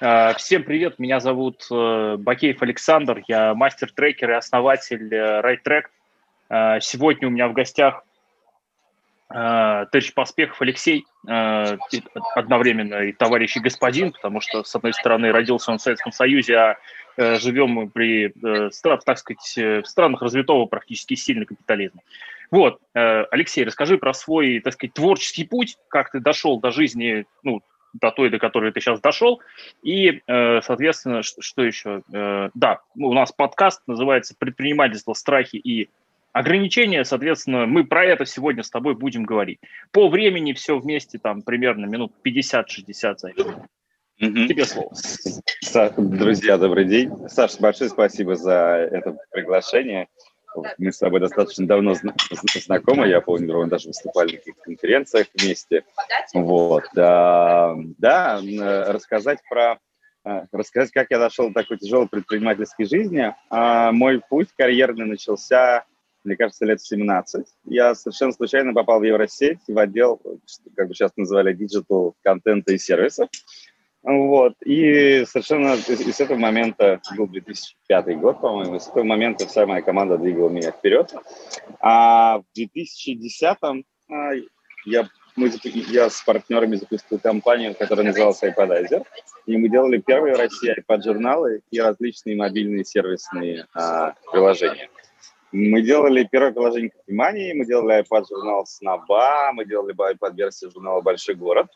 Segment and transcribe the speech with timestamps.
[0.00, 6.80] Э, всем привет, меня зовут э, Бакеев Александр, я мастер-трекер и основатель RideTrack.
[6.80, 8.02] Сегодня у меня в гостях
[9.28, 15.76] товарищ Поспехов Алексей, одновременно и товарищ и господин, потому что, с одной стороны, родился он
[15.76, 16.76] в Советском Союзе, а
[17.18, 18.32] живем мы при,
[18.80, 22.00] так сказать, в странах развитого практически сильно капитализма.
[22.50, 27.60] Вот, Алексей, расскажи про свой, так сказать, творческий путь, как ты дошел до жизни, ну,
[27.92, 29.40] до той, до которой ты сейчас дошел.
[29.82, 32.02] И, э, соответственно, что еще?
[32.12, 35.88] Э, да, у нас подкаст называется «Предпринимательство, страхи и
[36.32, 37.04] ограничения».
[37.04, 39.60] Соответственно, мы про это сегодня с тобой будем говорить.
[39.92, 43.46] По времени все вместе там примерно минут 50-60 займет.
[44.18, 44.90] Тебе слово.
[45.96, 47.12] Друзья, добрый день.
[47.28, 50.08] Саша, большое спасибо за это приглашение.
[50.78, 55.84] Мы с тобой достаточно давно знакомы, я помню, мы даже выступали на каких-то конференциях вместе.
[56.34, 56.84] Вот.
[56.94, 58.40] Да, да,
[58.86, 59.78] рассказать про
[60.24, 63.34] э, рассказать, как я дошел до такой тяжелой предпринимательской жизни.
[63.50, 65.84] А, мой путь карьерный начался,
[66.24, 67.46] мне кажется, лет 17.
[67.64, 70.20] Я совершенно случайно попал в Евросеть, в отдел,
[70.76, 73.28] как бы сейчас называли, digital контента и сервисов.
[74.02, 74.54] Вот.
[74.64, 79.82] И совершенно и с этого момента, был 2005 год, по-моему, с этого момента вся моя
[79.82, 81.12] команда двигала меня вперед.
[81.80, 84.30] А в 2010-м а,
[84.86, 89.04] я, мы, я с партнерами запустил компанию, которая называлась iPadizer.
[89.46, 94.88] И мы делали первые в России iPad-журналы и различные мобильные сервисные а, приложения.
[95.50, 101.68] Мы делали первое приложение Кофемании, мы делали iPad-журнал Снаба, мы делали iPad-версию журнала «Большой город».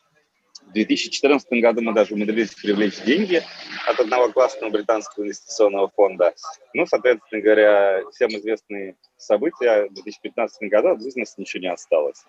[0.69, 3.43] В 2014 году мы даже умудрились привлечь деньги
[3.87, 6.35] от одного классного британского инвестиционного фонда.
[6.73, 12.25] Ну, соответственно говоря, всем известные события в 2015 году от бизнеса ничего не осталось.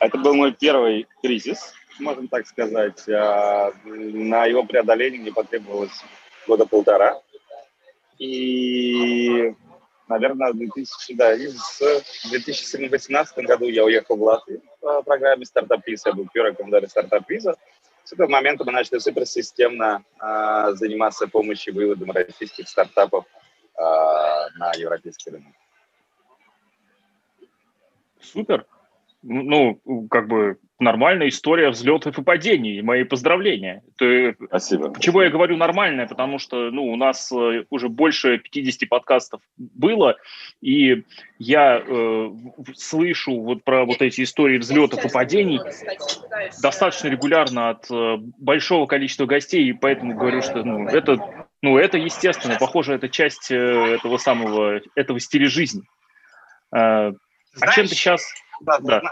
[0.00, 3.08] Это был мой первый кризис, можно так сказать.
[3.08, 6.02] А, на его преодоление мне потребовалось
[6.48, 7.20] года полтора.
[8.18, 9.54] И
[10.08, 16.10] наверное, в 2000, да, в 2018 году я уехал в Латвию по программе «Стартап Виза».
[16.10, 17.56] Я был первым командаре «Стартап Виза».
[18.04, 25.30] С этого момента мы начали суперсистемно э, заниматься помощью выводом российских стартапов э, на европейский
[25.30, 25.52] рынок.
[28.20, 28.66] Супер.
[29.22, 29.80] Ну,
[30.10, 32.80] как бы нормальная история взлетов и падений.
[32.82, 33.82] Мои поздравления.
[33.96, 34.90] Ты, Спасибо.
[34.90, 36.06] Почему я говорю нормальная?
[36.06, 40.16] Потому что ну, у нас э, уже больше 50 подкастов было,
[40.60, 41.02] и
[41.38, 42.30] я э,
[42.76, 45.60] слышу вот про вот эти истории взлетов и падений
[46.62, 51.18] достаточно регулярно от э, большого количества гостей, и поэтому говорю, что ну, это,
[51.60, 52.56] ну, это естественно.
[52.58, 55.82] Похоже, это часть э, этого самого, этого стиля жизни.
[56.72, 57.12] Э,
[57.60, 58.22] а чем ты сейчас...
[58.60, 59.02] Да, да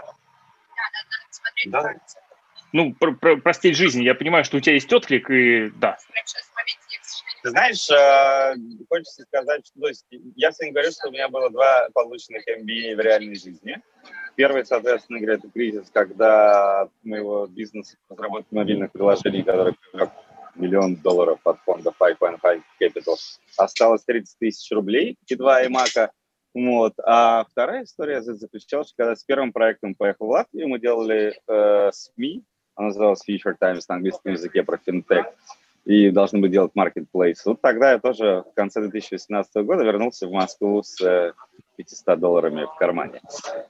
[1.65, 1.93] да.
[2.73, 4.03] Ну, про, про, про стиль жизни.
[4.03, 5.97] Я понимаю, что у тебя есть отклик, и да.
[7.43, 8.55] Ты знаешь, э,
[8.89, 10.05] хочется сказать, что то есть,
[10.35, 13.79] я всем говорю, что у меня было два полученных MBA в реальной жизни.
[14.35, 20.09] Первый, соответственно говоря, это кризис, когда моего бизнеса разработки мобильных приложений, который привлек
[20.55, 23.15] миллион долларов от фонда 5.5 Capital,
[23.55, 26.09] осталось 30 тысяч рублей, и два iMac.
[26.53, 26.93] Вот.
[27.05, 32.43] А вторая история заключалась, когда с первым проектом поехал в Латвию, мы делали э, СМИ,
[32.75, 35.25] она называлась Future Times на английском языке про финтех,
[35.85, 37.37] и должны были делать marketplace.
[37.45, 41.33] Вот тогда я тоже в конце 2018 года вернулся в Москву с э,
[41.77, 43.21] 500 долларами в кармане.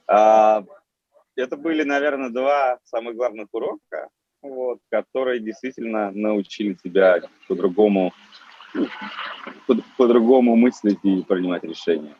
[0.06, 0.64] А,
[1.36, 4.08] это были, наверное, два самых главных урока,
[4.42, 8.12] вот, которые действительно научили тебя по-другому
[9.96, 12.14] по-другому мыслить и принимать решения.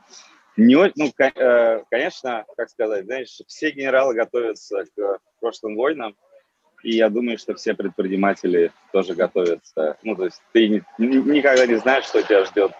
[0.59, 6.17] Не, ну, э, конечно, как сказать, знаешь, все генералы готовятся к прошлым войнам,
[6.83, 9.97] и я думаю, что все предприниматели тоже готовятся.
[10.03, 12.73] Ну, то есть ты ни, никогда не знаешь, что тебя ждет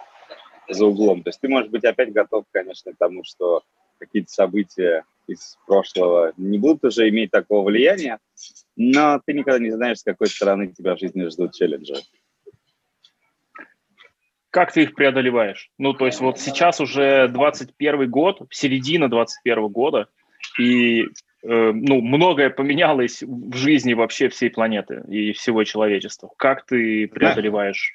[0.67, 1.23] за углом.
[1.23, 3.63] То есть ты можешь быть опять готов, конечно, к тому, что
[3.97, 8.19] какие-то события из прошлого не будут уже иметь такого влияния,
[8.75, 11.95] но ты никогда не знаешь, с какой стороны тебя в жизни ждут челленджи
[14.51, 15.69] как ты их преодолеваешь?
[15.77, 20.07] Ну, то есть вот сейчас уже 21 год, середина 21 года,
[20.57, 21.07] и э,
[21.43, 26.31] ну, многое поменялось в жизни вообще всей планеты и всего человечества.
[26.37, 27.93] Как ты преодолеваешь?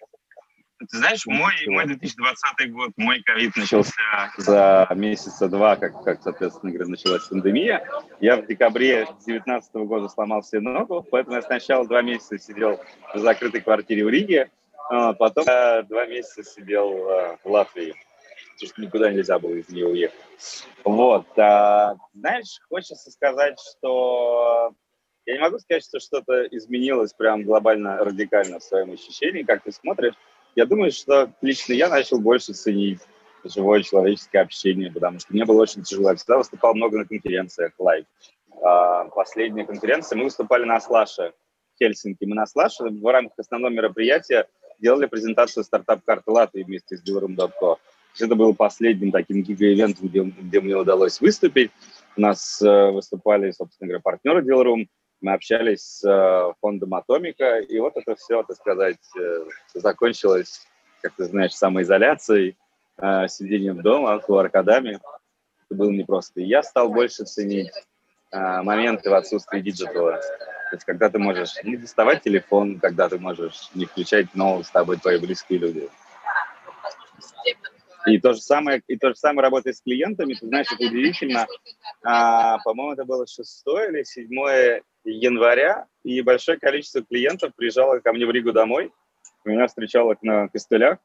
[0.91, 6.73] Ты знаешь, мой, мой 2020 год, мой ковид начался за месяца два, как, как, соответственно
[6.73, 7.87] говоря, началась пандемия.
[8.21, 12.81] Я в декабре 2019 года сломал себе ногу, поэтому я сначала два месяца сидел
[13.15, 14.51] в закрытой квартире в Риге,
[14.91, 17.95] а потом я два месяца сидел э, в Латвии,
[18.55, 20.19] потому что никуда нельзя было из нее уехать.
[20.85, 21.27] Вот.
[21.39, 24.75] А, знаешь, хочется сказать, что
[25.27, 29.73] Я не могу сказать, что что-то изменилось прям глобально, радикально в своем ощущении, как ты
[29.73, 30.15] смотришь.
[30.55, 33.01] Я думаю, что лично я начал больше ценить
[33.43, 36.11] живое человеческое общение, потому что мне было очень тяжело.
[36.11, 38.05] Я всегда выступал много на конференциях, live.
[38.63, 41.33] А, последняя конференция, мы выступали на Slush е
[41.75, 42.25] в Хельсинки.
[42.25, 44.47] Мы на Slush е в рамках основного мероприятия
[44.79, 47.77] делали презентацию стартап-карты Латвии вместе с Dealroom.co.
[48.21, 51.73] Это был последним таким гига-ивентом, где, где мне удалось выступить.
[52.17, 54.87] У нас э, выступали, собственно говоря, партнеры Dealroom,
[55.25, 60.67] мы общались с э, фондом Atomico, и вот это все, так сказать, э, закончилось,
[61.01, 62.59] как ты знаешь, самоизоляцией,
[62.99, 64.97] э, сидением дома, QR-кодами.
[64.97, 66.43] Это было непросто.
[66.43, 67.73] И я стал больше ценить
[68.31, 70.21] моменты в отсутствии диджитала.
[70.71, 74.73] То есть, когда ты можешь не доставать телефон, когда ты можешь не включать новости, с
[74.73, 75.89] тобой твои близкие люди.
[78.07, 80.35] И то же самое, и то же самое работает с клиентами.
[80.35, 81.47] Ты знаешь, это удивительно.
[82.03, 88.27] А, по-моему, это было 6 или 7 января, и большое количество клиентов приезжало ко мне
[88.27, 88.93] в Ригу домой.
[89.45, 90.99] Меня встречало на костылях.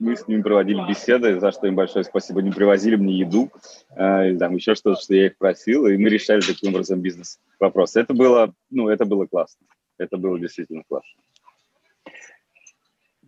[0.00, 2.40] Мы с ними проводили беседы, за что им большое спасибо.
[2.40, 3.50] Они привозили мне еду,
[3.94, 7.96] э, там еще что-то, что я их просил, и мы решали таким образом бизнес-вопрос.
[7.96, 9.66] Это было, ну, это было классно.
[9.98, 11.20] Это было действительно классно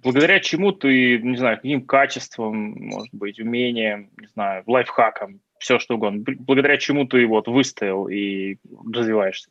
[0.02, 5.94] благодаря чему ты, не знаю, каким качеством, может быть, умением, не знаю, лайфхаком, все что
[5.94, 8.56] угодно, благодаря чему ты вот выстоял и
[8.92, 9.50] развиваешься?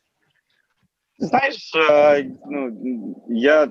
[1.18, 3.70] Знаешь, э, ну, я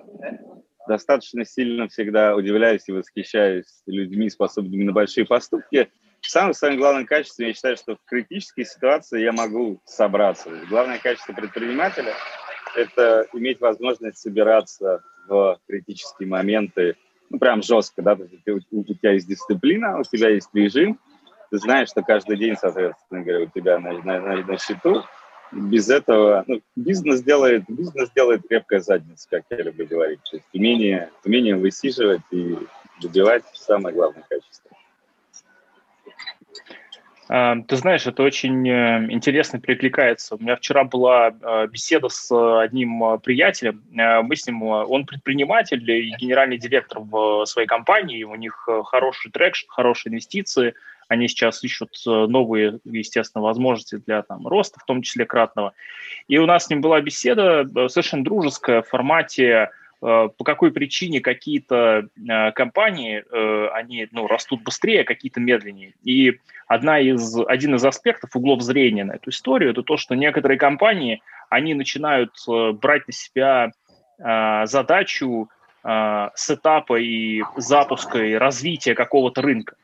[0.92, 5.90] достаточно сильно всегда удивляюсь и восхищаюсь людьми, способными на большие поступки.
[6.22, 10.50] Самым самым главным качеством, я считаю, что в критической ситуации я могу собраться.
[10.70, 12.14] Главное качество предпринимателя–
[12.76, 16.98] это иметь возможность собираться в критические моменты,
[17.30, 21.00] ну, прям жестко, да, у, тебя есть дисциплина, у тебя есть режим,
[21.52, 25.04] ты знаешь, что каждый день, соответственно говоря, у тебя на, на, на счету,
[25.51, 30.48] без этого, ну, бизнес делает, бизнес делает крепкая задница, как я люблю говорить, то есть
[30.53, 32.57] умение, умение высиживать и
[33.01, 34.71] добивать самое главное качество.
[37.31, 40.36] Эм, ты знаешь, это очень э, интересно перекликается.
[40.36, 43.81] У меня вчера была э, беседа с одним э, приятелем.
[43.89, 48.25] Мы с ним, он предприниматель и генеральный директор в своей компании.
[48.25, 50.74] У них хороший трек, хорошие инвестиции.
[51.12, 55.74] Они сейчас ищут новые, естественно, возможности для там, роста, в том числе кратного.
[56.28, 59.69] И у нас с ним была беседа совершенно дружеская в формате
[60.02, 65.94] Э, по какой причине какие-то э, компании, э, они ну, растут быстрее, какие-то медленнее.
[66.04, 70.57] И одна из, один из аспектов углов зрения на эту историю, это то, что некоторые
[70.57, 73.72] компании, они начинают брать на себя
[74.18, 75.50] задачу
[75.84, 79.75] сетапа и запуска и развития какого-то рынка.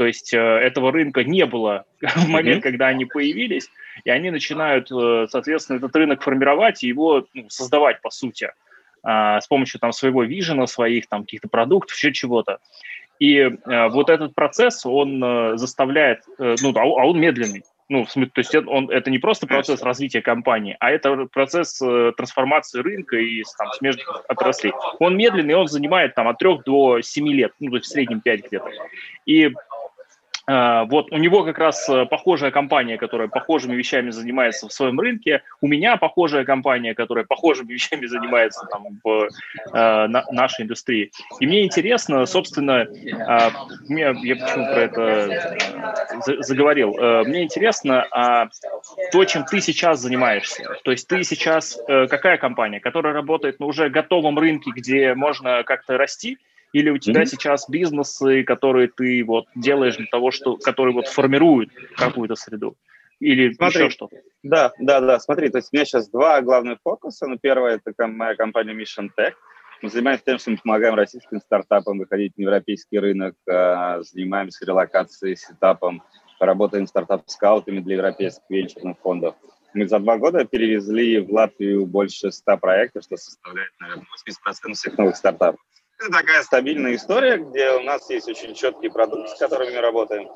[0.00, 2.70] То есть этого рынка не было в момент, mm-hmm.
[2.70, 3.68] когда они появились,
[4.04, 8.50] и они начинают, соответственно, этот рынок формировать и его ну, создавать, по сути
[9.02, 12.60] а, с помощью там своего вижена, своих там каких-то продуктов, еще чего-то.
[13.18, 17.62] И а, вот этот процесс, он заставляет, ну, а, он медленный.
[17.90, 21.82] Ну, в смысле, то есть он, это не просто процесс развития компании, а это процесс
[21.82, 24.72] э, трансформации рынка и там, смежных отраслей.
[25.00, 28.20] Он медленный, он занимает там от 3 до 7 лет, ну, то есть в среднем
[28.20, 28.70] 5 где-то.
[29.26, 29.52] И
[30.86, 35.42] вот у него как раз э, похожая компания, которая похожими вещами занимается в своем рынке.
[35.60, 41.12] У меня похожая компания, которая похожими вещами занимается там, в э, на, нашей индустрии.
[41.38, 43.50] И мне интересно, собственно, э,
[43.88, 45.02] мне, я почему про это
[46.26, 48.46] э, заговорил, э, мне интересно э,
[49.12, 50.64] то, чем ты сейчас занимаешься.
[50.84, 55.62] То есть ты сейчас э, какая компания, которая работает на уже готовом рынке, где можно
[55.64, 56.38] как-то расти,
[56.72, 57.26] или у тебя mm-hmm.
[57.26, 62.76] сейчас бизнесы, которые ты вот делаешь для того, что, которые вот формируют какую-то среду?
[63.18, 64.16] Или Смотри, еще что-то?
[64.42, 65.20] Да, да, да.
[65.20, 67.26] Смотри, то есть у меня сейчас два главных фокуса.
[67.26, 69.32] Ну, первое– это моя компания Mission Tech.
[69.82, 75.36] Мы занимаемся тем, что мы помогаем российским стартапам выходить на европейский рынок, а, занимаемся релокацией,
[75.36, 76.02] сетапом,
[76.38, 79.34] работаем стартап-скаутами для европейских венчурных фондов.
[79.72, 84.06] Мы за два года перевезли в Латвию больше 100 проектов, что составляет, наверное,
[84.68, 85.60] 80% всех новых стартапов.
[86.00, 90.30] Это такая стабильная история, где у нас есть очень четкие продукты, с которыми мы работаем.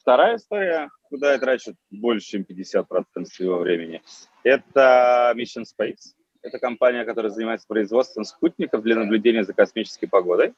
[0.00, 2.84] Вторая история, куда я трачу больше, чем 50%
[3.24, 4.00] своего времени,
[4.44, 6.14] это Mission Space.
[6.40, 10.54] Это компания, которая занимается производством спутников для наблюдения за космической погодой.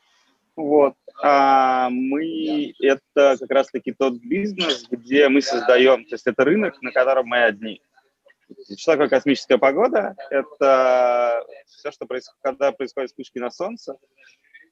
[0.57, 0.95] Вот.
[1.23, 6.93] А мы это как раз-таки тот бизнес, где мы создаем, то есть это рынок, на
[6.93, 7.81] котором мы одни.
[8.77, 10.17] Что такое космическая погода?
[10.29, 13.97] Это все, что происходит, когда происходят вспышки на Солнце,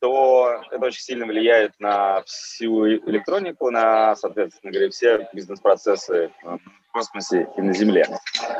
[0.01, 7.49] то это очень сильно влияет на всю электронику, на, соответственно говоря, все бизнес-процессы в космосе
[7.57, 8.07] и на Земле.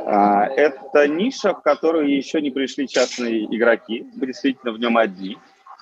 [0.07, 5.39] А, это ниша, в которую еще не пришли частные игроки, мы действительно в нем одни.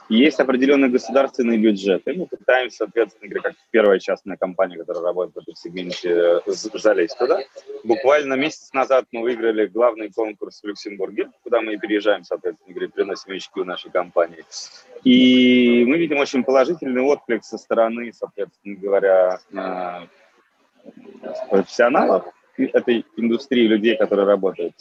[0.09, 2.15] Есть определенные государственные бюджеты.
[2.15, 7.41] Мы пытаемся, соответственно, как первая частная компания, которая работает в этом сегменте, залезть туда.
[7.83, 13.33] Буквально месяц назад мы выиграли главный конкурс в Люксембурге, куда мы переезжаем, соответственно, говоря, приносим
[13.33, 14.45] очки у нашей компании.
[15.03, 20.07] И мы видим очень положительный отклик со стороны, соответственно говоря, э,
[21.51, 24.75] профессионалов этой индустрии, людей, которые работают.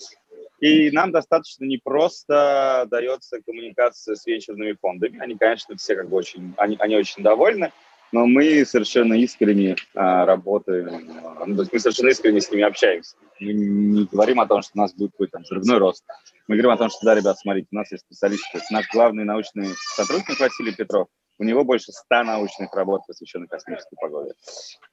[0.60, 5.20] И нам достаточно не просто дается коммуникация с венчурными фондами.
[5.20, 7.72] Они, конечно, все как бы очень, они, они очень довольны,
[8.12, 11.12] но мы совершенно искренне а, работаем,
[11.46, 13.16] ну, то есть мы совершенно искренне с ними общаемся.
[13.40, 16.06] Мы не говорим о том, что у нас будет какой-то взрывной рост.
[16.48, 18.62] Мы говорим о том, что да, ребят, смотрите, у нас есть специалисты.
[18.72, 24.34] Наш главный научный сотрудник Василий Петров, у него больше ста научных работ, посвященных космической погоде.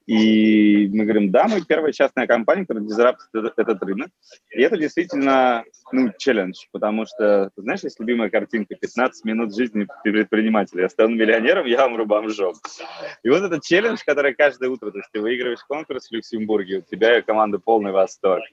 [0.05, 4.09] И мы говорим, да, мы первая частная компания, которая дизраптит этот рынок.
[4.51, 10.83] И это действительно, ну, челлендж, потому что, знаешь, есть любимая картинка «15 минут жизни предпринимателя».
[10.83, 12.55] Я стану миллионером, я умру бомжом.
[13.23, 16.81] И вот этот челлендж, который каждое утро, то есть ты выигрываешь конкурс в Люксембурге, у
[16.81, 18.43] тебя команда полный восторг.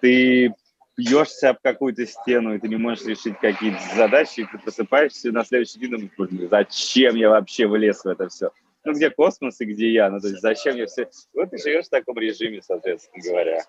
[0.00, 0.54] Ты
[1.00, 5.32] бьешься об какую-то стену, и ты не можешь решить какие-то задачи, и ты просыпаешься и
[5.32, 8.50] на следующий день думаешь, зачем я вообще влез в это все?
[8.84, 10.10] Ну, где космос и где я?
[10.10, 11.08] Ну, то есть зачем я все...
[11.34, 13.62] Вот ты живешь в таком режиме, соответственно говоря.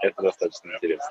[0.00, 1.08] Это достаточно интересно.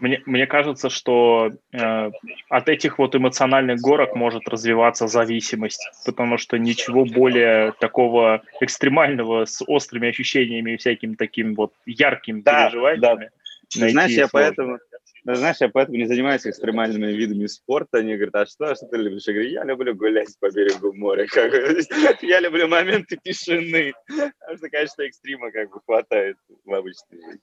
[0.00, 2.10] Мне, мне кажется, что э,
[2.48, 9.62] от этих вот эмоциональных горок может развиваться зависимость, потому что ничего более такого экстремального с
[9.64, 13.00] острыми ощущениями и всяким таким вот ярким да, переживаниями.
[13.00, 13.41] Да
[13.72, 14.78] знаешь, я поэтому,
[15.24, 17.98] знаешь, я поэтому не занимаюсь экстремальными видами спорта.
[17.98, 19.24] Они говорят, а что, а что ты любишь?
[19.26, 21.26] Я говорю, я люблю гулять по берегу моря.
[21.26, 21.52] Как
[22.22, 23.92] я люблю моменты тишины.
[24.06, 27.40] Потому что, конечно, экстрима как бы хватает в обычной жизни.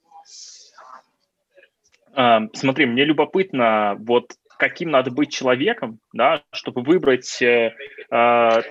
[2.14, 7.74] А, смотри, мне любопытно, вот каким надо быть человеком, да, чтобы выбрать э,
[8.12, 8.62] э,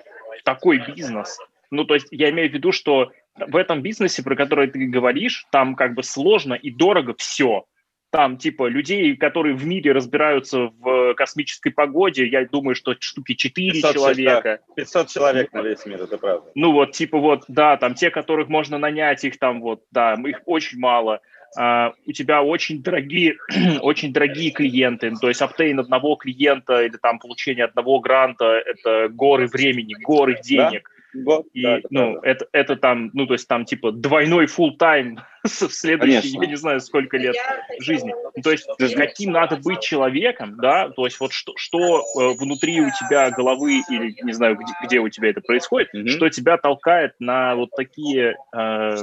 [0.44, 1.38] такой бизнес.
[1.70, 3.10] Ну, то есть я имею в виду, что
[3.46, 7.64] в этом бизнесе, про который ты говоришь, там как бы сложно и дорого все.
[8.10, 13.72] Там типа людей, которые в мире разбираются в космической погоде, я думаю, что штуки 4
[13.72, 14.60] 500, человека.
[14.76, 16.50] 500 человек на весь мир, это правда.
[16.54, 20.40] Ну вот, типа вот, да, там те, которых можно нанять, их там вот, да, их
[20.46, 21.20] очень мало.
[21.58, 23.38] Uh, у тебя очень дорогие,
[23.80, 29.46] очень дорогие клиенты, то есть оптейн одного клиента или там получение одного гранта– это горы
[29.46, 30.90] времени, горы денег.
[30.90, 30.97] Да?
[31.14, 34.76] Вот, и, да, это ну, это, это там, ну, то есть там типа двойной full
[34.78, 36.42] тайм в следующие, Конечно.
[36.42, 37.34] я не знаю, сколько лет
[37.80, 38.14] жизни.
[38.36, 42.80] Ну, то есть каким надо быть человеком, да, то есть вот что, что э, внутри
[42.80, 46.08] у тебя головы или, не знаю, где, где у тебя это происходит, mm-hmm.
[46.08, 48.96] что тебя толкает на вот такие, э,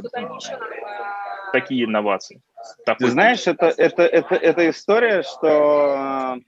[1.52, 2.42] такие инновации.
[2.86, 6.40] Такой Ты знаешь, это, это, это, это история, что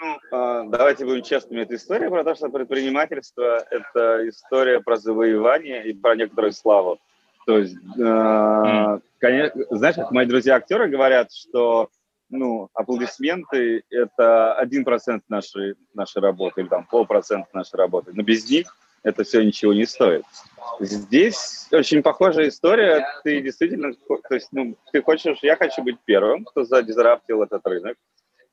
[0.00, 1.62] ну, а, давайте будем честными.
[1.62, 6.98] Это история про то, что предпринимательство– это история про завоевание и про некоторую славу.
[7.46, 11.88] То есть, э, конечно, знаешь, как мои друзья-актеры говорят, что
[12.30, 18.12] ну, аплодисменты– это один процент нашей, нашей работы или там полпроцента нашей работы.
[18.14, 20.24] Но без них это все ничего не стоит.
[20.80, 23.06] Здесь очень похожая история.
[23.24, 27.96] Ты действительно, то есть, ну, ты хочешь, я хочу быть первым, кто задизраптил этот рынок.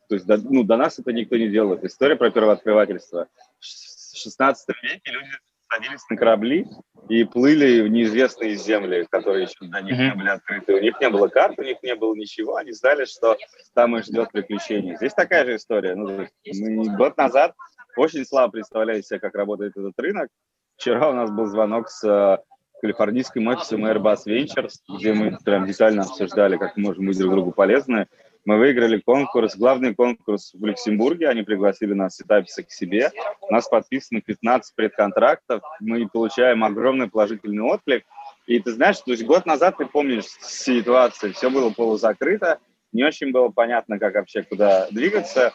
[0.08, 1.84] То есть до, ну, до нас это никто не делает.
[1.84, 3.28] История про первооткрывательство.
[3.60, 5.32] В 16 веке люди
[5.72, 6.68] садились на корабли
[7.10, 10.76] и плыли в неизвестные земли, которые еще до них не были открыты.
[10.76, 12.56] У них не было карт, у них не было ничего.
[12.56, 13.38] Они знали, что
[13.74, 14.98] там их ждет приключение.
[14.98, 15.96] Здесь такая же история.
[15.96, 17.54] Ну, мы год назад
[17.98, 20.30] очень слабо представляли себе, как работает этот рынок.
[20.78, 22.38] Вчера у нас был звонок с э,
[22.82, 27.52] калифорнийским офисом Airbus Ventures, где мы прям детально обсуждали, как мы можем быть друг другу
[27.52, 28.08] полезны.
[28.46, 31.30] Мы выиграли конкурс, главный конкурс в Люксембурге.
[31.30, 33.12] Они пригласили нас с Ситаписа к себе.
[33.42, 35.64] У нас подписано 15 предконтрактов.
[35.80, 38.06] Мы получаем огромный положительный отклик.
[38.46, 42.60] И ты знаешь, то есть год назад, ты помнишь ситуацию, все было полузакрыто,
[42.92, 45.52] не очень было понятно, как вообще куда двигаться.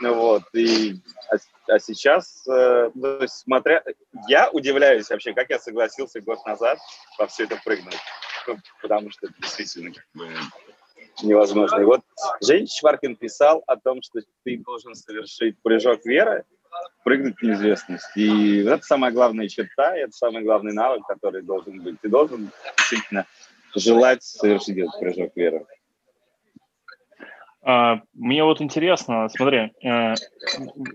[0.00, 0.94] Вот, и,
[1.30, 1.36] а,
[1.74, 3.82] а сейчас, э, то есть, смотря,
[4.28, 6.78] я удивляюсь вообще, как я согласился год назад
[7.18, 7.98] во все это прыгнуть.
[8.46, 10.26] Ну, потому что действительно как бы
[11.22, 11.80] невозможно.
[11.80, 12.00] И вот
[12.40, 16.44] Женя Шваркин писал о том, что ты должен совершить прыжок веры,
[17.04, 18.10] прыгнуть в неизвестность.
[18.16, 22.00] И это самая главная черта, это самый главный навык, который должен быть.
[22.00, 23.26] Ты должен действительно
[23.74, 25.64] желать совершить этот прыжок веры.
[27.62, 30.14] А, мне вот интересно, смотри, э,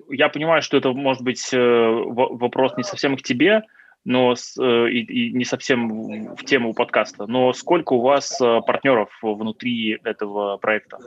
[0.09, 3.63] я понимаю, что это может быть э, вопрос не совсем к тебе,
[4.05, 7.25] но э, и, и не совсем в тему подкаста.
[7.25, 10.99] Но сколько у вас партнеров внутри этого проекта?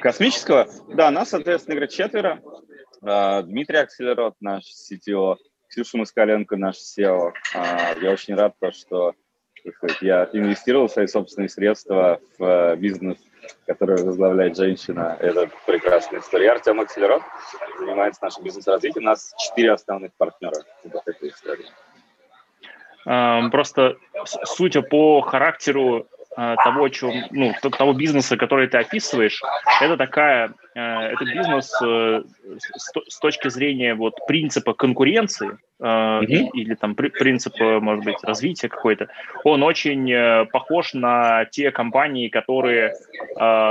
[0.00, 0.68] Космического?
[0.94, 2.40] Да, нас, соответственно, играет четверо.
[3.02, 5.36] А, Дмитрий Акселерот, наш CTO,
[5.68, 7.32] Ксюша Москаленко, наш SEO.
[7.54, 9.14] А, я очень рад, что
[10.02, 13.18] я инвестировал свои собственные средства в бизнес
[13.66, 15.18] которую возглавляет женщина.
[15.20, 16.52] Это прекрасная история.
[16.52, 17.22] Артем Акселерот
[17.78, 19.04] занимается нашим бизнес-развитием.
[19.04, 20.64] У нас четыре основных партнера.
[20.84, 21.66] Вот эта история.
[23.04, 23.96] Просто
[24.44, 26.06] судя по характеру
[26.36, 29.40] того, чем, ну, того бизнеса, который ты описываешь,
[29.80, 32.22] это такая, э, это бизнес э,
[33.08, 36.50] с точки зрения вот принципа конкуренции mm-hmm.
[36.54, 39.08] или там принципа, может быть, развития какой-то,
[39.44, 42.94] он очень похож на те компании, которые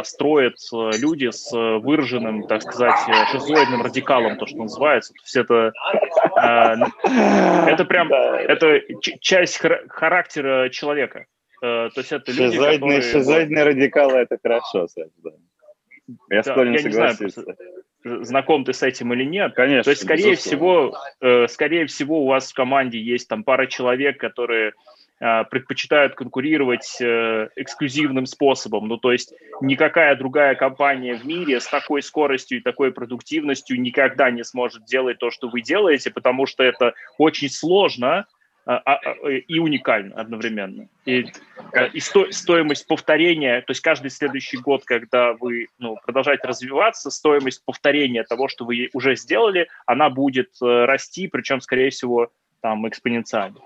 [0.04, 2.96] строят люди с выраженным, так сказать,
[3.32, 5.14] шизоидным радикалом, то, что называется.
[5.14, 5.72] То есть это,
[7.68, 8.82] это прям, это
[9.22, 11.26] часть характера человека.
[11.64, 13.02] Э, то есть это люди, шизоидные, которые...
[13.02, 15.30] Шизоидные радикалы– это хорошо, Саш, да.
[16.30, 17.40] Я да, склонен я согласиться.
[17.40, 19.54] Не знаю, знаком ты с этим или нет.
[19.56, 19.84] Конечно.
[19.84, 20.92] То есть, скорее безусловно.
[20.92, 24.74] всего, э, скорее всего, у вас в команде есть там пара человек, которые
[25.22, 28.90] э, предпочитают конкурировать э, эксклюзивным способом.
[28.90, 34.32] Ну, то есть никакая другая компания в мире с такой скоростью и такой продуктивностью никогда
[34.32, 38.26] не сможет делать то, что вы делаете, потому что это очень сложно,
[39.48, 40.88] и уникально одновременно.
[41.06, 41.26] И,
[41.74, 47.12] э, и сто, стоимость повторения, то есть каждый следующий год, когда вы ну, продолжаете развиваться,
[47.12, 52.88] стоимость повторения того, что вы уже сделали, она будет э, расти, причем, скорее всего, там
[52.88, 53.60] экспоненциально.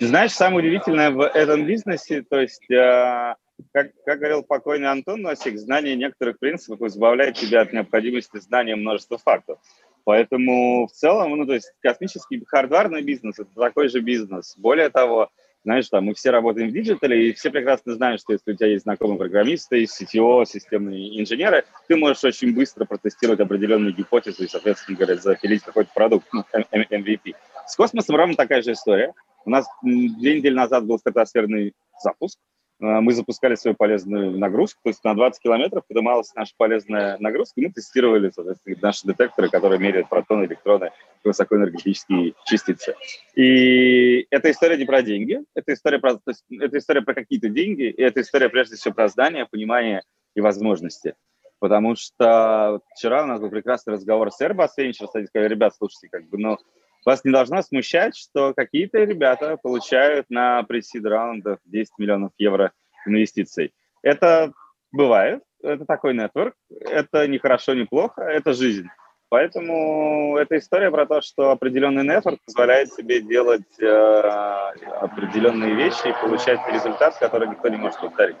[0.00, 3.34] Знаешь, самое удивительное в этом бизнесе, то есть, э,
[3.72, 9.18] как, как говорил покойный Антон Носик, знание некоторых принципов избавляет тебя от необходимости знания множества
[9.18, 9.58] фактов.
[10.04, 14.54] Поэтому в целом, ну, то есть космический хардварный бизнес– это такой же бизнес.
[14.56, 15.30] Более того,
[15.64, 18.68] знаешь, там мы все работаем в диджитале, и все прекрасно знают, что если у тебя
[18.68, 24.96] есть знакомые программисты, CTO, системные инженеры, ты можешь очень быстро протестировать определенные гипотезы и, соответственно
[24.96, 27.34] говоря, запилить какой-то продукт, ну, MVP.
[27.66, 29.12] С космосом ровно такая же история.
[29.44, 32.38] У нас две недели назад был стратосферный запуск,
[32.80, 37.66] мы запускали свою полезную нагрузку, то есть на 20 километров поднималась наша полезная нагрузка, и
[37.66, 38.32] мы тестировали,
[38.80, 40.90] наши детекторы, которые меряют протоны, электроны
[41.22, 42.94] и высокоэнергетические частицы.
[43.34, 47.48] И эта история не про деньги, это история про, то есть, это история про какие-то
[47.48, 50.02] деньги, и это история прежде всего про знания, понимание
[50.34, 51.14] и возможности.
[51.58, 56.08] Потому что вчера у нас был прекрасный разговор с Airbus, и они сказали, ребят, слушайте,
[56.10, 56.56] как бы, ну,
[57.06, 62.72] вас не должно смущать, что какие-то ребята получают на пресид раундах 10 миллионов евро
[63.06, 63.72] инвестиций.
[64.02, 64.52] Это
[64.92, 68.88] бывает, это такой нетворк, это не хорошо, не плохо, это жизнь.
[69.28, 76.20] Поэтому это история про то, что определенный нетворк позволяет себе делать э, определенные вещи и
[76.20, 78.36] получать результат, который никто не может повторить.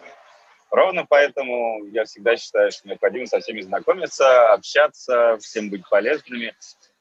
[0.70, 6.54] Ровно поэтому я всегда считаю, что необходимо со всеми знакомиться, общаться, всем быть полезными.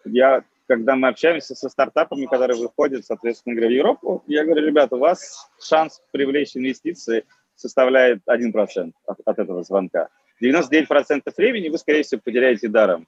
[0.06, 4.98] Я когда мы общаемся со стартапами, которые выходят, соответственно, говоря, в Европу, я говорю, ребята,
[4.98, 10.10] у вас шанс привлечь инвестиции составляет 1% от, от этого звонка.
[10.42, 13.08] 99% времени вы, скорее всего, потеряете даром.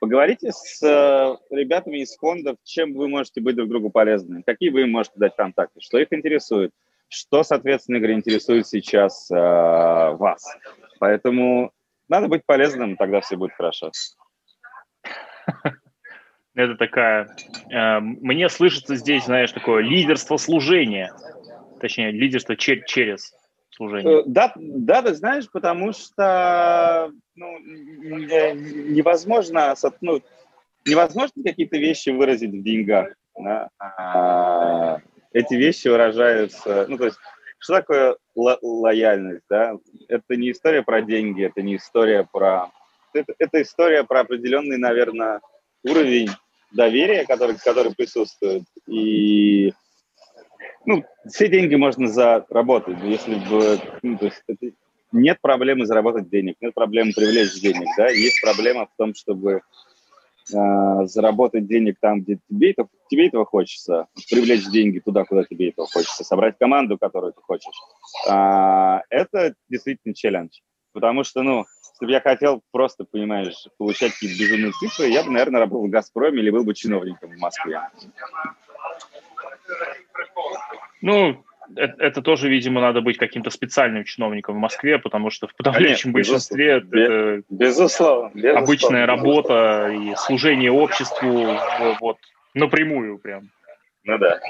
[0.00, 4.82] Поговорите с э, ребятами из фондов, чем вы можете быть друг другу полезны, какие вы
[4.82, 6.72] им можете дать контакты, что их интересует,
[7.08, 10.44] что, соответственно, говоря, интересует сейчас э, вас.
[10.98, 11.72] Поэтому
[12.08, 13.92] надо быть полезным, тогда все будет хорошо.
[16.54, 17.28] Это такая...
[17.70, 21.12] Э, мне слышится здесь, знаешь, такое лидерство служения.
[21.80, 23.34] Точнее, лидерство чер- через
[23.70, 24.20] служение.
[24.20, 30.20] Э, да, да, ты знаешь, потому что ну, невозможно, ну,
[30.84, 33.14] невозможно какие-то вещи выразить в деньгах.
[33.38, 33.70] Да?
[33.78, 34.98] А
[35.32, 36.84] эти вещи выражаются...
[36.86, 37.16] Ну, то есть,
[37.58, 39.44] что такое ло- лояльность?
[39.48, 39.76] Да?
[40.08, 42.70] Это не история про деньги, это не история про...
[43.14, 45.40] Это, это история про определенный, наверное,
[45.84, 46.30] уровень
[46.70, 48.64] доверия, который, который присутствует.
[48.86, 49.72] И
[50.86, 52.98] ну, все деньги можно заработать.
[53.02, 54.72] Если бы, ну, то есть это,
[55.12, 59.60] нет проблемы заработать денег, нет проблемы привлечь денег, да, есть проблема в том, чтобы
[60.52, 65.68] э, заработать денег там, где тебе, это, тебе этого хочется, привлечь деньги туда, куда тебе
[65.68, 67.74] этого хочется, собрать команду, которую ты хочешь.
[68.28, 70.60] А, это действительно челлендж,
[70.92, 71.64] потому что, ну,
[72.02, 75.90] если бы я хотел просто, понимаешь, получать какие-то безумные цифры, я бы, наверное, работал в
[75.90, 77.80] «Газпроме» или был бы чиновником в Москве.
[81.00, 81.44] Ну,
[81.76, 86.12] это, это тоже, видимо, надо быть каким-то специальным чиновником в Москве, потому что в подавляющем
[86.12, 87.38] Конечно, большинстве безусловно.
[87.38, 88.58] это безусловно, безусловно.
[88.58, 91.56] обычная работа и служение обществу
[92.00, 92.18] вот
[92.54, 93.48] напрямую прям.
[94.04, 94.40] Ну да.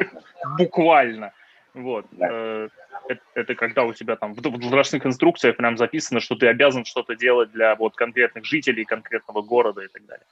[0.56, 1.32] Буквально.
[1.74, 2.06] Вот.
[2.12, 2.28] Да.
[2.30, 2.68] Э,
[3.08, 7.16] это, это когда у тебя там в должностных инструкциях прям записано, что ты обязан что-то
[7.16, 10.26] делать для вот конкретных жителей конкретного города и так далее.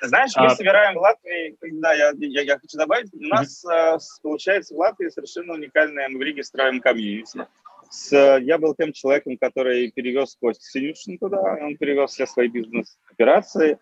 [0.00, 0.50] Знаешь, мы а...
[0.50, 3.98] собираем в Латвии, да, я, я, я хочу добавить, у нас mm-hmm.
[4.22, 7.46] получается в Латвии совершенно уникальная, мы в Риге строим комьюнити.
[7.88, 13.78] С, я был тем человеком, который перевез Костю Синюшин туда, он перевез все свои бизнес-операции,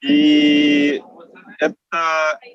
[0.00, 1.02] и
[1.58, 1.74] это,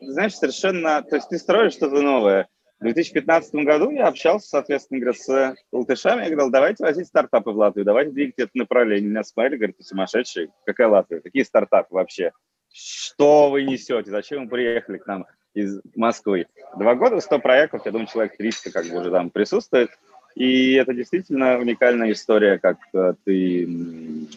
[0.02, 2.48] знаешь, совершенно, то есть ты строишь что-то новое,
[2.84, 6.24] в 2015 году я общался, соответственно, с латышами.
[6.24, 9.10] Я говорил, давайте возить стартапы в Латвию, давайте двигать это направление.
[9.10, 10.50] Меня смотрели, говорят, ты сумасшедший.
[10.66, 11.22] Какая Латвия?
[11.22, 12.34] Какие стартапы вообще?
[12.74, 14.12] Что вы несете?
[14.12, 16.48] Зачем вы приехали к нам из Москвы?
[16.78, 19.90] Два года, 100 проектов, я думаю, человек 300 как бы уже там присутствует.
[20.36, 24.28] И это действительно уникальная история, как э, ты,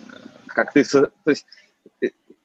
[0.47, 1.47] как ты, то есть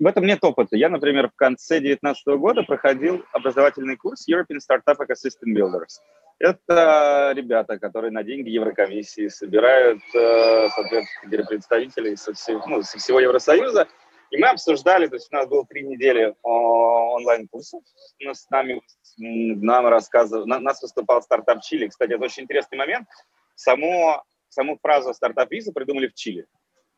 [0.02, 0.76] в этом нет опыта.
[0.76, 6.00] Я, например, в конце 2019 года проходил образовательный курс European Startup Ecosystem Builders.
[6.40, 13.20] Это ребята, которые на деньги Еврокомиссии собирают, э, соответственно, представителей со, всего, ну, со всего
[13.20, 13.88] Евросоюза.
[14.32, 17.84] И мы обсуждали, то есть у нас было три недели онлайн-курсов.
[18.20, 18.82] С нами,
[19.18, 21.88] нам рассказывал, на, нас выступал стартап Чили.
[21.88, 23.08] Кстати, это очень интересный момент.
[23.54, 26.48] Само, саму фразу стартап-виза придумали в Чили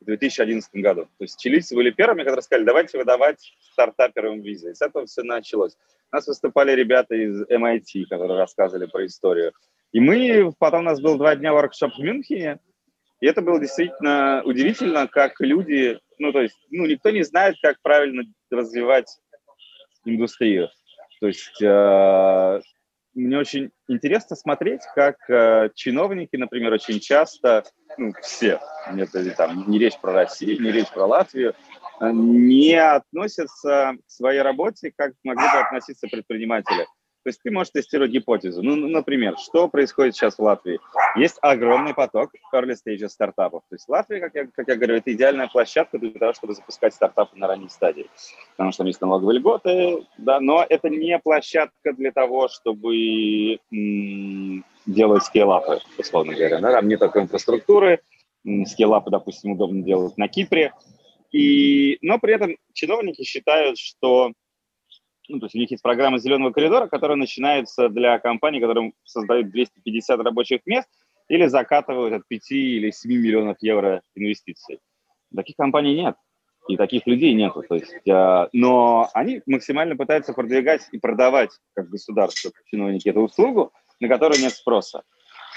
[0.03, 1.03] в 2011 году.
[1.17, 4.71] То есть чилийцы были первыми, которые сказали, давайте выдавать стартаперам визы.
[4.71, 5.75] И с этого все началось.
[6.11, 9.53] У нас выступали ребята из MIT, которые рассказывали про историю.
[9.91, 12.59] И мы, потом у нас был два дня воркшоп в Мюнхене,
[13.21, 17.77] и это было действительно удивительно, как люди, ну, то есть, ну, никто не знает, как
[17.81, 19.07] правильно развивать
[20.03, 20.69] индустрию.
[21.21, 22.61] То есть э,
[23.13, 27.63] мне очень интересно смотреть, как э, чиновники, например, очень часто,
[27.97, 31.53] ну, все, это там не речь про Россию, не речь про Латвию,
[32.01, 36.87] э, не относятся к своей работе, как могли бы относиться предприниматели.
[37.23, 38.61] То есть ты можешь тестировать гипотезу.
[38.61, 40.79] Ну, например, что происходит сейчас в Латвии?
[41.15, 43.63] Есть огромный поток early stage стартапов.
[43.69, 46.93] То есть Латвия, как я, как я говорю, это идеальная площадка для того, чтобы запускать
[46.93, 48.07] стартапы на ранней стадии.
[48.51, 54.65] Потому что там есть налоговые льготы, да, но это не площадка для того, чтобы м-
[54.85, 56.59] делать скейлапы, условно говоря.
[56.59, 56.71] Да?
[56.73, 58.01] Там нет такой инфраструктуры.
[58.65, 60.73] Скейлапы, допустим, удобно делать на Кипре.
[61.31, 64.33] И, но при этом чиновники считают, что
[65.29, 69.49] ну, то есть у них есть программа «Зеленого коридора», которая начинается для компаний, которые создают
[69.49, 70.87] 250 рабочих мест
[71.29, 74.79] или закатывают от 5 или 7 миллионов евро инвестиций.
[75.35, 76.15] Таких компаний нет,
[76.67, 77.53] и таких людей нет.
[77.67, 83.21] То есть, э, но они максимально пытаются продвигать и продавать как государство, как чиновники, эту
[83.21, 85.03] услугу, на которую нет спроса.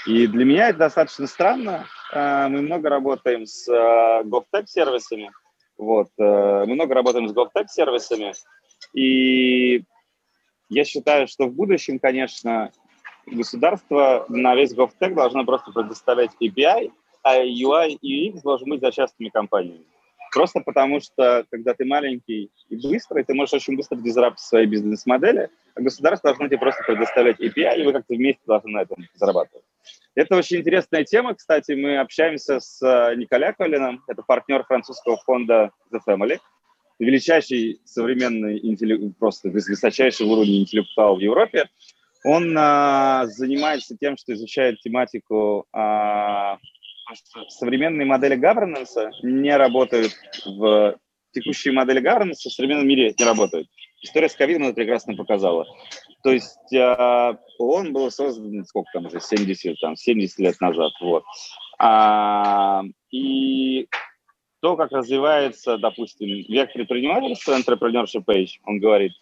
[0.05, 1.85] И для меня это достаточно странно.
[2.13, 5.31] Э, мы много работаем с э, GovTech-сервисами,
[5.77, 8.33] вот, э, мы много работаем с GovTech-сервисами,
[8.93, 9.83] и
[10.69, 12.71] я считаю, что в будущем, конечно,
[13.25, 16.91] государство на весь GovTech должно просто предоставлять API,
[17.23, 19.85] а UI и UX должен быть за частными компаниями.
[20.33, 25.49] Просто потому что, когда ты маленький и быстрый, ты можешь очень быстро дизраптить свои бизнес-модели,
[25.73, 29.63] а государство должно тебе просто предоставлять API, и вы как-то вместе должны на этом зарабатывать.
[30.15, 31.33] Это очень интересная тема.
[31.33, 36.39] Кстати, мы общаемся с э, Николя Колином, это партнер французского фонда The Family–
[36.99, 41.69] величайший современный, просто высочайший уровень интеллектуал в Европе.
[42.23, 46.57] Он а, занимается тем, что изучает тематику а,
[47.49, 50.13] современные модели governance не работают
[50.45, 50.97] в
[51.31, 53.67] текущие модели governance в современном мире не работают.
[54.01, 55.65] История с ковидом это прекрасно показала.
[56.23, 60.91] То есть э, он был создан, сколько там уже, 70, там, 70 лет назад.
[61.01, 61.23] Вот.
[61.79, 63.87] А, и
[64.59, 69.13] то, как развивается, допустим, век предпринимательства, entrepreneurship age, он говорит,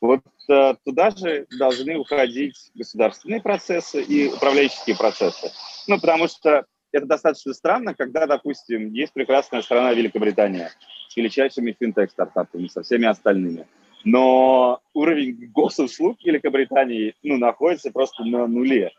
[0.00, 5.50] вот э, туда же должны уходить государственные процессы и управленческие процессы.
[5.88, 10.70] Ну, потому что это достаточно странно, когда, допустим, есть прекрасная страна Великобритания
[11.08, 13.66] с величайшими финтех-стартапами, со всеми остальными.
[14.04, 18.92] Но уровень госуслуг Великобритании ну, находится просто на нуле.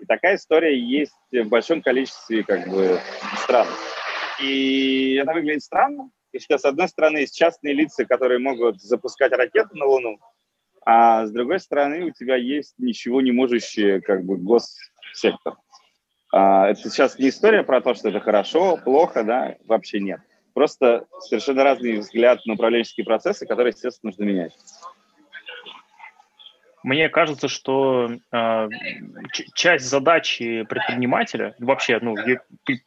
[0.00, 2.98] И такая история есть в большом количестве как бы,
[3.42, 3.66] стран.
[4.40, 6.10] И это выглядит странно.
[6.32, 10.18] И что, с одной стороны, есть частные лица, которые могут запускать ракеты на Луну,
[10.84, 15.56] а с другой стороны, у тебя есть ничего не можущий как бы госсектор.
[16.32, 20.20] А, это сейчас не история про то, что это хорошо, плохо, да, вообще нет.
[20.54, 24.52] Просто совершенно разный взгляд на управленческие процессы, которые, естественно, нужно менять.
[26.82, 28.68] Мне кажется, что э,
[29.54, 32.16] часть задачи предпринимателя, вообще, ну,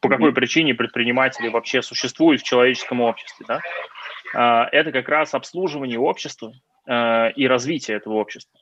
[0.00, 3.60] по какой причине предприниматели вообще существуют в человеческом обществе, да,
[4.34, 6.52] э, это как раз обслуживание общества
[6.86, 8.58] э, и развитие этого общества.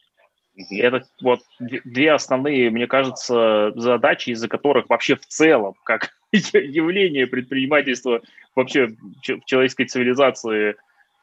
[0.55, 7.27] И это вот две основные, мне кажется, задачи, из-за которых вообще в целом, как явление
[7.27, 8.21] предпринимательства
[8.55, 10.77] вообще в человеческой цивилизации,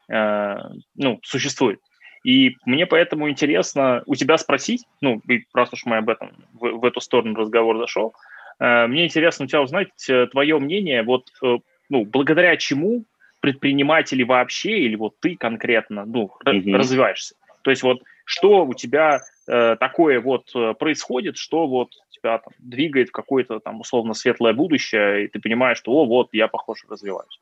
[0.08, 0.56] э,
[0.96, 1.80] ну, существует.
[2.24, 5.20] И мне поэтому интересно у тебя спросить, ну,
[5.52, 8.14] раз уж мы об этом, в, в эту сторону разговор зашел,
[8.60, 11.58] э, мне интересно у тебя узнать э, твое мнение, вот, э,
[11.88, 13.04] ну, благодаря чему
[13.40, 16.76] предприниматели вообще, или вот ты конкретно, ну, mm-hmm.
[16.76, 17.34] развиваешься.
[17.62, 21.90] То есть вот что у тебя э, такое вот происходит, что вот
[22.22, 26.28] тебя там двигает в какое-то там условно светлое будущее, и ты понимаешь, что, о, вот,
[26.32, 27.40] я, похоже, развиваюсь.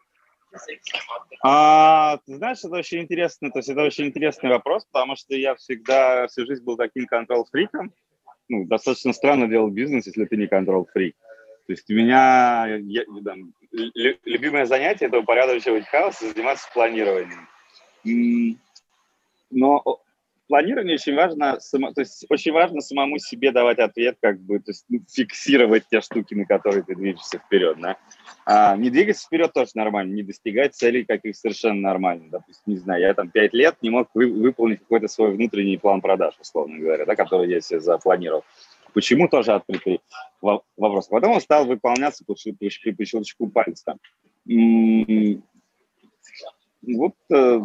[1.42, 5.54] А, ты знаешь, это очень интересно, то есть это очень интересный вопрос, потому что я
[5.54, 7.92] всегда всю жизнь был таким контрол-фриком.
[8.48, 11.16] Ну, достаточно странно делать бизнес, если ты не контрол-фрик.
[11.66, 17.48] То есть у меня я, там, любимое занятие– это упорядочивать хаос и заниматься планированием.
[19.50, 20.02] Но
[20.50, 24.84] планирование очень важно, то есть очень важно самому себе давать ответ, как бы, то есть
[24.88, 27.96] ну, фиксировать те штуки, на которые ты движешься вперед, да.
[28.44, 32.30] А не двигаться вперед тоже нормально, не достигать целей каких совершенно нормально.
[32.32, 36.00] Допустим, не знаю, я там пять лет не мог вы, выполнить какой-то свой внутренний план
[36.00, 38.44] продаж, условно говоря, да, который я себе запланировал.
[38.92, 40.00] Почему тоже открытый
[40.40, 41.06] вопрос.
[41.06, 43.96] Потом он стал выполняться по, по, по, щелчку пальца.
[46.82, 47.60] Вот э,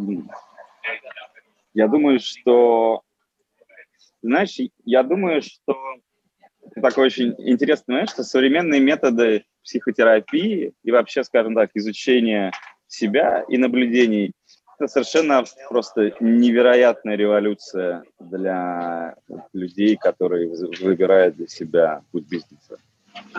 [1.75, 3.01] я думаю, что,
[4.23, 5.77] знаешь, я думаю, что
[6.81, 12.51] такой очень интересный момент, что современные методы психотерапии и вообще, скажем так, изучения
[12.87, 14.31] себя и наблюдений
[14.77, 19.15] это совершенно просто невероятная революция для
[19.53, 20.49] людей, которые
[20.81, 22.77] выбирают для себя путь бизнеса.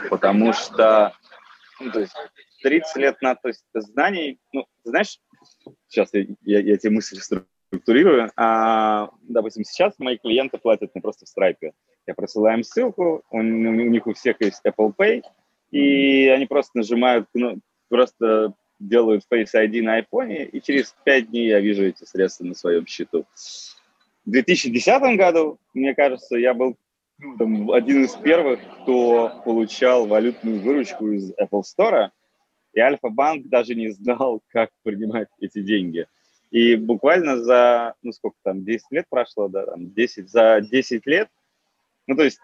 [0.08, 1.12] Потому что
[1.78, 2.14] ну, то есть
[2.62, 5.20] 30 лет на то есть знаний, ну, знаешь,
[5.88, 7.18] сейчас я, я, я эти мысли
[7.68, 8.30] структурирую.
[8.36, 11.72] А, допустим, сейчас мои клиенты платят мне просто в Stripe.
[12.06, 15.22] Я присылаю им ссылку, у, у них у всех есть Apple Pay,
[15.70, 21.48] и они просто нажимают, ну, просто делают Face ID на iPhone, и через 5 дней
[21.48, 23.26] я вижу эти средства на своем счету.
[24.24, 26.76] В 2010 году, мне кажется, я был
[27.18, 32.10] ну, там, один из первых, кто получал валютную выручку из Apple Store,
[32.74, 36.06] и Альфа-банк даже не знал, как принимать эти деньги.
[36.50, 41.28] И буквально за, ну сколько там, 10 лет прошло, да, там 10, за 10 лет,
[42.06, 42.38] ну то есть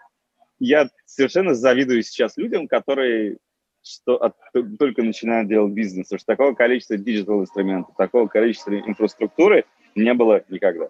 [0.59, 3.37] я совершенно завидую сейчас людям, которые
[3.83, 4.35] что от,
[4.79, 10.43] только начинают делать бизнес, потому что такого количества digital инструментов, такого количества инфраструктуры не было
[10.47, 10.89] никогда.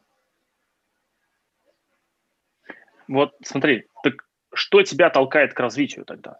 [3.08, 6.40] Вот смотри, так что тебя толкает к развитию тогда?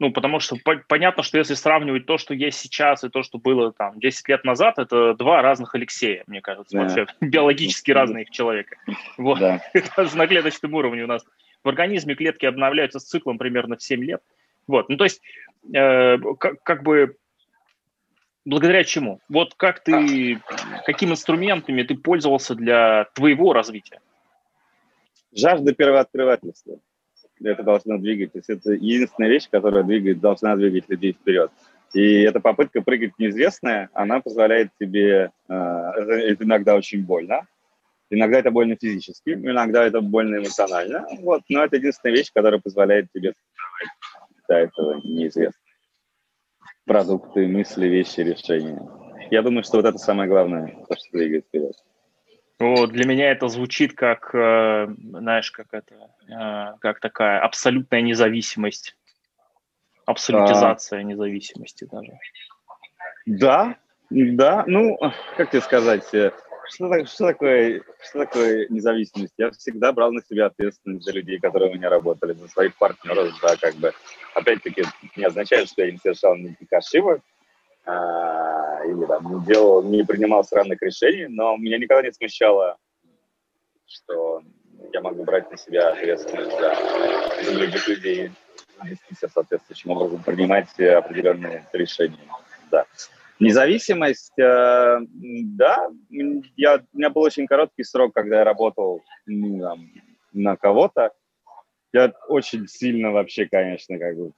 [0.00, 3.38] Ну, потому что по- понятно, что если сравнивать то, что есть сейчас, и то, что
[3.38, 6.82] было там 10 лет назад, это два разных Алексея, мне кажется, да.
[6.82, 8.00] вообще биологически да.
[8.00, 8.76] разные человека.
[9.16, 9.38] Вот.
[9.38, 9.62] Да.
[9.96, 11.24] Даже на клеточном уровне у нас
[11.62, 14.22] в организме клетки обновляются с циклом примерно в 7 лет.
[14.66, 15.20] Вот, ну то есть
[15.74, 17.16] э, как, как бы
[18.44, 19.20] благодаря чему?
[19.28, 20.40] Вот как ты,
[20.86, 24.00] какими инструментами ты пользовался для твоего развития?
[25.32, 26.78] Жажда первооткрывательства
[27.42, 28.32] это должно двигать.
[28.32, 31.50] То есть это единственная вещь, которая двигает, должна двигать людей вперед.
[31.94, 37.46] И эта попытка прыгать в неизвестное, она позволяет тебе, э, это иногда очень больно,
[38.10, 43.06] иногда это больно физически, иногда это больно эмоционально, вот, но это единственная вещь, которая позволяет
[43.14, 43.34] тебе
[44.48, 45.60] до этого неизвестно.
[46.84, 48.82] Продукты, мысли, вещи, решения.
[49.30, 51.76] Я думаю, что вот это самое главное, то, что двигает вперед.
[52.64, 55.94] Ну, для меня это звучит как, э, знаешь, как это,
[56.28, 58.96] э, как такая абсолютная независимость,
[60.06, 61.02] абсолютизация а...
[61.02, 62.12] независимости даже.
[63.26, 63.76] Да,
[64.08, 64.98] да, ну,
[65.36, 66.32] как тебе сказать, э,
[66.70, 69.34] что, что, такое, что такое независимость?
[69.36, 73.28] Я всегда брал на себя ответственность за людей, которые у меня работали, за своих партнеров,
[73.42, 73.92] да, как бы,
[74.34, 74.84] опять-таки,
[75.16, 77.20] не означает, что я не совершал никаких ошибок,
[77.86, 82.76] или там не делал, не принимал странных решений, но меня никогда не смущало,
[83.86, 84.42] что
[84.92, 88.30] я могу брать на себя ответственность за, других людей,
[88.82, 92.18] вести себя соответствующим образом, принимать определенные решения.
[92.70, 92.86] Да.
[93.40, 95.88] Независимость, э, да,
[96.56, 99.90] я, у меня был очень короткий срок, когда я работал ну, там,
[100.32, 101.12] на кого-то.
[101.92, 104.32] Я очень сильно вообще, конечно, как бы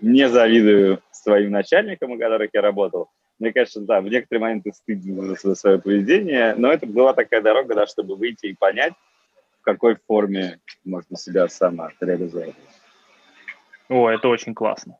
[0.00, 3.10] не завидую своим начальникам, у которых я работал.
[3.38, 7.74] Мне кажется, да, в некоторые моменты стыдно за свое поведение, но это была такая дорога,
[7.74, 8.94] да, чтобы выйти и понять,
[9.62, 12.54] какой форме можно себя самореализовать.
[13.88, 14.96] О, это очень классно.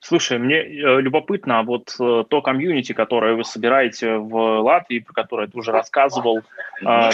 [0.00, 5.12] Слушай, мне э, любопытно, а вот э, то комьюнити, которое вы собираете в Латвии, про
[5.12, 7.10] которое ты уже рассказывал, э,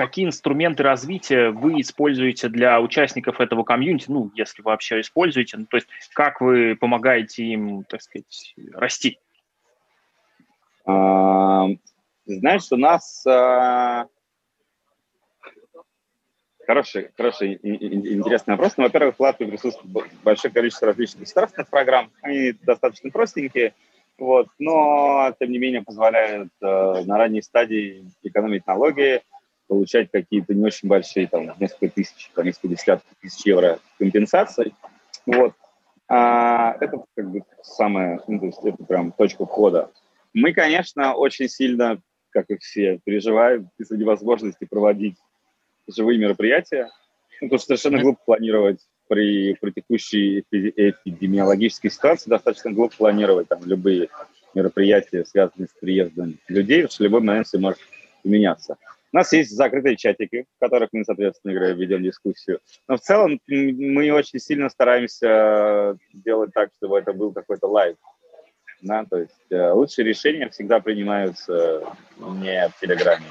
[0.00, 5.76] какие инструменты развития вы используете для участников этого комьюнити, ну, если вообще используете, ну, то
[5.76, 9.18] есть как вы помогаете им, так сказать, расти?
[10.86, 11.66] А,
[12.24, 14.06] знаешь, у нас а,
[16.66, 18.78] Хороший, хороший интересный вопрос.
[18.78, 22.10] Ну, во-первых, в Латвии присутствует большое количество различных государственных программ.
[22.22, 23.74] Они достаточно простенькие,
[24.16, 26.66] вот, но, тем не менее, позволяют э,
[27.04, 29.22] на ранней стадии экономить налоги,
[29.70, 34.74] получать какие-то не очень большие, там, несколько тысяч, там, несколько десятков тысяч евро компенсаций.
[35.26, 35.52] Вот.
[36.08, 39.92] А это как бы самая, ну, то есть это прям точка входа.
[40.34, 45.16] Мы, конечно, очень сильно, как и все, переживаем из-за невозможности проводить
[45.86, 46.90] живые мероприятия.
[47.40, 53.60] Ну, потому что совершенно глупо планировать при, при текущей эпидемиологической ситуации, достаточно глупо планировать там
[53.64, 54.08] любые
[54.52, 57.78] мероприятия, связанные с приездом людей, потому что в любой момент все может
[58.24, 58.76] меняться.
[59.12, 62.60] У нас есть закрытые чатики, в которых мы, соответственно, играем, ведем дискуссию.
[62.86, 67.96] Но в целом мы очень сильно стараемся делать так, чтобы это был какой-то live.
[68.82, 69.04] Да?
[69.10, 71.82] То есть э, лучшие решения всегда принимаются
[72.18, 73.26] не в Телеграме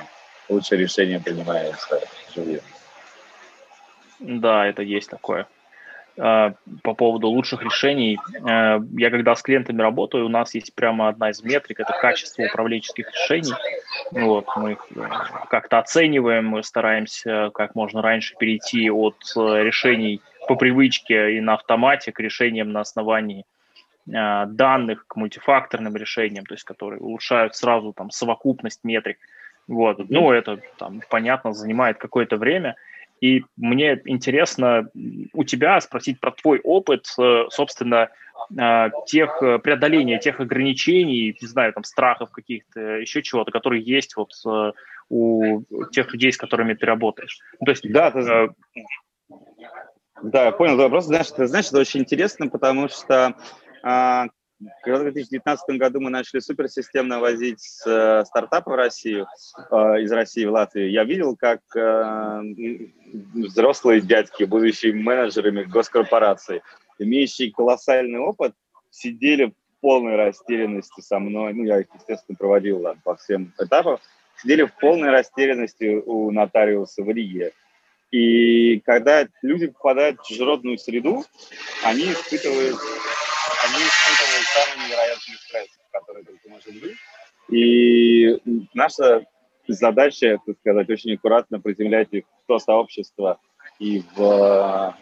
[0.50, 2.02] лучшее решение принимается
[2.36, 2.62] живьем.
[4.20, 5.48] Да, это есть такое.
[6.22, 6.54] А,
[6.84, 11.30] по поводу лучших решений, а, я когда с клиентами работаю, у нас есть прямо одна
[11.30, 13.54] из метрик, это качество управленческих решений.
[14.12, 15.02] Вот, мы их э,
[15.50, 21.54] как-то оцениваем, мы стараемся как можно раньше перейти от э, решений по привычке и на
[21.54, 23.46] автомате к решениям на основании
[24.06, 29.20] данных, к мультифакторным решениям, то есть которые улучшают сразу там совокупность метрик.
[29.68, 30.10] Вот.
[30.10, 32.76] Ну, это там, понятно, занимает какое-то время.
[33.22, 34.90] И мне интересно
[35.34, 38.10] у тебя спросить про твой опыт, э, собственно,
[38.58, 44.16] э, тех э, преодоления тех ограничений, не знаю, там страхов каких-то, еще чего-то, которые есть
[44.16, 44.32] вот
[45.10, 47.40] у тех людей, с которыми ты работаешь.
[47.60, 48.20] Ну, то есть, да, ты...
[48.20, 48.50] э...
[50.22, 51.06] да, понял вопрос.
[51.06, 53.36] Знаешь, ты знаешь, это очень интересно, потому что
[53.82, 54.28] а,
[54.82, 59.28] когда в 2019 году мы начали суперсистемно возить э, стартапы в Россию,
[59.72, 62.42] э, из России в Латвию, я видел, как э,
[63.34, 66.62] взрослые дядьки, будущие менеджерами госкорпораций,
[66.98, 68.54] имеющие колоссальный опыт,
[68.92, 71.54] сидели в полной растерянности со мной.
[71.54, 74.00] Ну, я их, естественно, проводил ладно, по всем этапам.
[74.42, 77.52] Сидели в полной растерянности у нотариуса в Риге.
[78.12, 81.24] И когда люди попадают в чужеродную среду,
[81.84, 82.78] они испытывают
[83.74, 86.98] они испытывают самый невероятный стресс, который только может быть.
[87.50, 89.26] И наша
[89.68, 93.40] задача, так сказать, очень аккуратно приземлять их в то сообщество
[93.80, 94.96] и в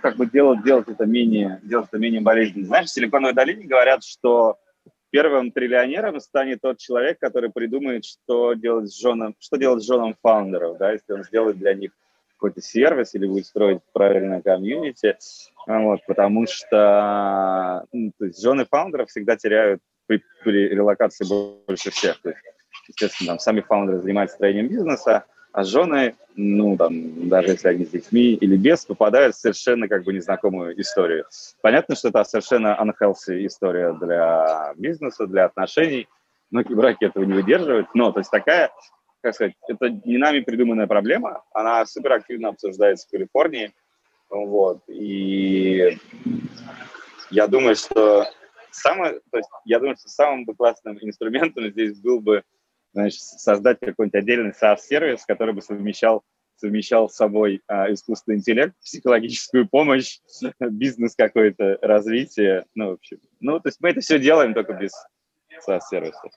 [0.00, 2.66] как бы делать, делать это менее, делать это менее болезненно.
[2.66, 4.58] Знаешь, в Силиконовой долине говорят, что
[5.10, 10.14] первым триллионером станет тот человек, который придумает, что делать с женом, что делать с женом
[10.22, 11.90] фаундеров, да, если он сделает для них
[12.40, 15.18] какой-то сервис или будет строить правильное комьюнити,
[15.66, 22.20] вот, потому что ну, то есть жены фаундеров всегда теряют при, при релокации больше всех.
[22.22, 22.40] То есть,
[22.88, 27.90] естественно, там, сами фаундеры занимаются строением бизнеса, а жены, ну, там, даже если они с
[27.90, 31.26] детьми или без, попадают в совершенно как бы незнакомую историю.
[31.60, 36.08] Понятно, что это совершенно unhealthy история для бизнеса, для отношений.
[36.50, 38.70] Многие браки этого не выдерживают, но, то есть такая
[39.22, 43.72] как сказать, это не нами придуманная проблема, она супер активно обсуждается в Калифорнии,
[44.28, 45.98] вот, и
[47.30, 48.26] я думаю, что
[48.70, 52.42] самое, то есть я думаю, что самым бы классным инструментом здесь был бы,
[52.92, 56.24] значит, создать какой-нибудь отдельный SaaS-сервис, который бы совмещал
[56.60, 60.18] совмещал с собой а, искусственный интеллект, психологическую помощь,
[60.60, 63.18] бизнес какое-то, развитие, ну, в общем.
[63.40, 64.92] Ну, то есть мы это все делаем только без
[65.66, 66.30] SaaS-сервисов.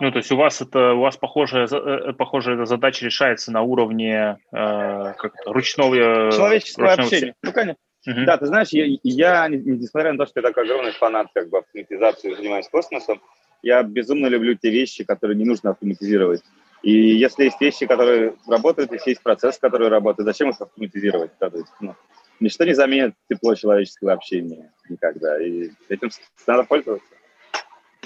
[0.00, 4.38] Ну, то есть у вас это у вас похожая, э, похожая задача решается на уровне
[4.52, 5.96] э, как ручного
[6.32, 7.08] человеческого ручного...
[7.08, 7.34] общения.
[7.42, 7.80] Ну, конечно.
[8.06, 8.24] Uh-huh.
[8.24, 11.58] Да, ты знаешь, я, я, несмотря на то, что я такой огромный фанат как бы
[11.58, 13.20] автоматизации, занимаюсь космосом,
[13.62, 16.42] я безумно люблю те вещи, которые не нужно автоматизировать.
[16.82, 21.32] И если есть вещи, которые работают, если есть процесс, который работает, зачем их автоматизировать?
[21.40, 21.96] Да, то есть, ну,
[22.38, 25.42] ничто не заменит тепло человеческого общения никогда.
[25.42, 26.10] И этим
[26.46, 27.15] надо пользоваться.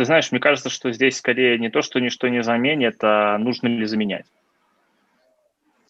[0.00, 3.68] Ты знаешь, мне кажется, что здесь скорее не то, что ничто не заменит, а нужно
[3.68, 4.24] ли заменять.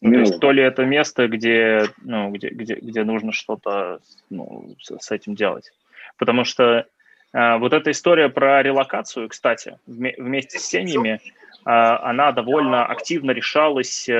[0.00, 4.74] Ну, то есть то ли это место, где, ну, где, где, где нужно что-то ну,
[4.80, 5.70] с, этим делать.
[6.18, 6.86] Потому что
[7.32, 11.20] э, вот эта история про релокацию, кстати, вме- вместе с семьями,
[11.62, 14.12] она довольно активно решалась и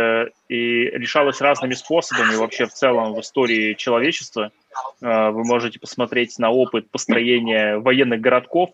[0.53, 4.53] решалась разными способами вообще в целом в истории человечества.
[5.01, 8.70] Вы можете посмотреть на опыт построения военных городков,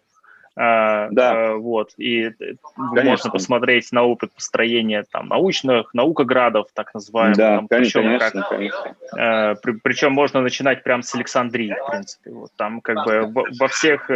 [0.57, 1.11] да.
[1.52, 2.30] Uh, вот, и
[2.76, 3.04] конечно.
[3.04, 7.36] можно посмотреть на опыт построения там научных, наукоградов, так называемых.
[7.36, 8.96] Да, там, конечно, причем, конечно, как, конечно.
[9.14, 12.30] Uh, при, причем можно начинать прямо с Александрии, в принципе.
[12.30, 14.11] Вот, там как бы во, во всех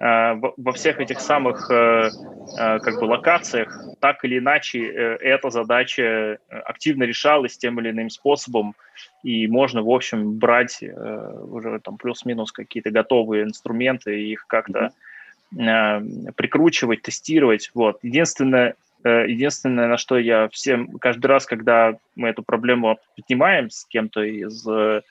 [0.00, 7.78] во всех этих самых как бы локациях так или иначе эта задача активно решалась тем
[7.78, 8.74] или иным способом,
[9.22, 14.90] и можно, в общем, брать уже там плюс-минус какие-то готовые инструменты и их как-то mm-hmm
[14.90, 15.11] Э,
[15.54, 17.70] прикручивать, тестировать.
[17.74, 17.98] Вот.
[18.02, 18.74] Единственное,
[19.04, 24.22] э, единственное, на что я всем каждый раз, когда мы эту проблему поднимаем с кем-то
[24.22, 25.02] из э,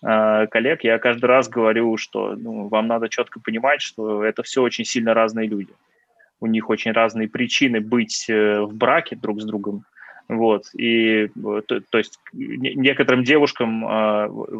[0.00, 4.84] коллег, я каждый раз говорю, что ну, вам надо четко понимать, что это все очень
[4.84, 5.72] сильно разные люди.
[6.40, 9.84] У них очень разные причины быть в браке друг с другом.
[10.28, 10.64] Вот.
[10.74, 13.84] И то, то есть некоторым девушкам,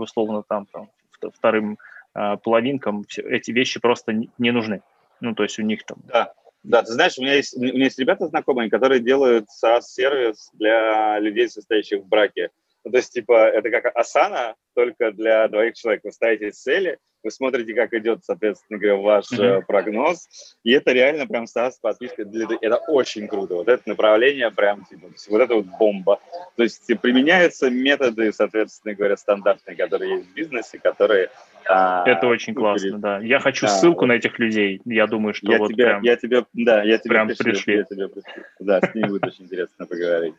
[0.01, 0.89] условно, там, там
[1.35, 1.79] вторым
[2.15, 4.81] половинкам эти вещи просто не нужны.
[5.25, 6.03] Ну, то есть у них там...
[6.05, 10.51] Да, да, ты знаешь, у меня есть, у меня есть ребята знакомые, которые делают SaaS-сервис
[10.53, 12.51] для людей, состоящих в браке.
[12.85, 16.05] Ну, то есть, типа, это как Asana, только для двоих человек.
[16.05, 19.63] Вы ставите цели, вы смотрите, как идет, соответственно говоря, ваш mm-hmm.
[19.67, 20.29] прогноз,
[20.63, 22.25] и это реально прям SaaS подписка.
[22.25, 23.55] Для, это очень круто.
[23.55, 26.21] Вот это направление прям, типа, вот это вот бомба.
[26.57, 31.31] То есть применяются методы, соответственно говоря, стандартные, которые есть в бизнесе, которые
[31.67, 33.01] а, это очень ну, классно, перед...
[33.01, 33.19] да.
[33.21, 34.07] Я хочу да, ссылку вот.
[34.09, 34.83] на этих людей.
[34.85, 36.03] Я думаю, что я вот тебе, прям...
[36.03, 37.75] Я тебе, да, я тебе прям пришлю, пришли.
[37.77, 38.45] Я тебе пришлю.
[38.61, 40.35] Да, с ними будет очень интересно поговорить.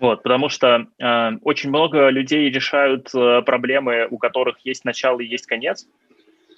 [0.00, 5.26] Вот, потому что э, очень много людей решают э, проблемы, у которых есть начало и
[5.26, 5.86] есть конец.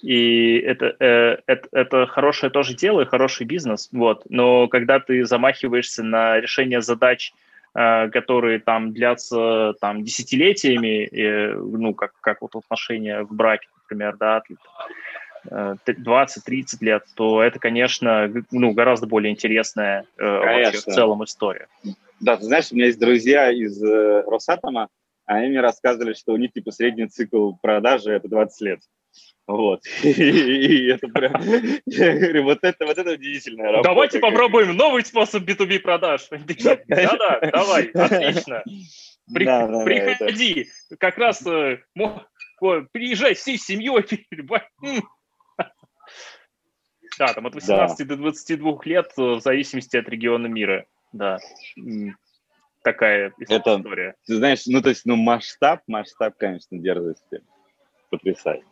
[0.01, 3.89] И это, э, это, это хорошее тоже дело и хороший бизнес.
[3.91, 4.23] Вот.
[4.29, 7.33] Но когда ты замахиваешься на решение задач,
[7.75, 14.17] э, которые там длятся там, десятилетиями, э, ну, как, как вот отношения в браке, например,
[14.17, 14.41] да,
[15.49, 21.67] 20-30 лет, то это, конечно, ну, гораздо более интересная э, вообще в целом история.
[22.19, 24.89] Да, ты знаешь, у меня есть друзья из э, Росатома,
[25.25, 28.79] они мне рассказывали, что у них типа средний цикл продажи это 20 лет.
[29.45, 29.85] Вот.
[30.03, 31.33] И это прям...
[31.85, 33.89] Я говорю, вот это, вот это удивительная работа.
[33.89, 36.27] Давайте попробуем новый способ B2B продаж.
[36.87, 38.63] Да-да, давай, отлично.
[39.33, 41.79] Приходи, как раз э,
[42.91, 44.05] приезжай всей семьей.
[47.19, 51.39] Да, там от 18 до 22 лет э, в зависимости от региона мира да,
[52.83, 54.15] такая это, история.
[54.25, 57.41] Ты знаешь, ну то есть, ну масштаб, масштаб, конечно, дерзости
[58.09, 58.63] потрясает.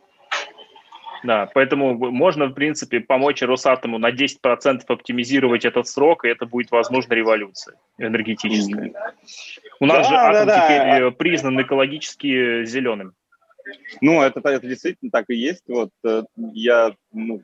[1.24, 6.70] Да, поэтому можно, в принципе, помочь Росатому на 10% оптимизировать этот срок, и это будет,
[6.70, 8.92] возможно, революция энергетическая.
[9.80, 10.98] У нас да, же атом да, теперь да.
[11.00, 13.14] Э, признан экологически зеленым.
[14.00, 15.64] Ну, это, это действительно так и есть.
[15.66, 16.22] Вот э,
[16.52, 17.42] я ну,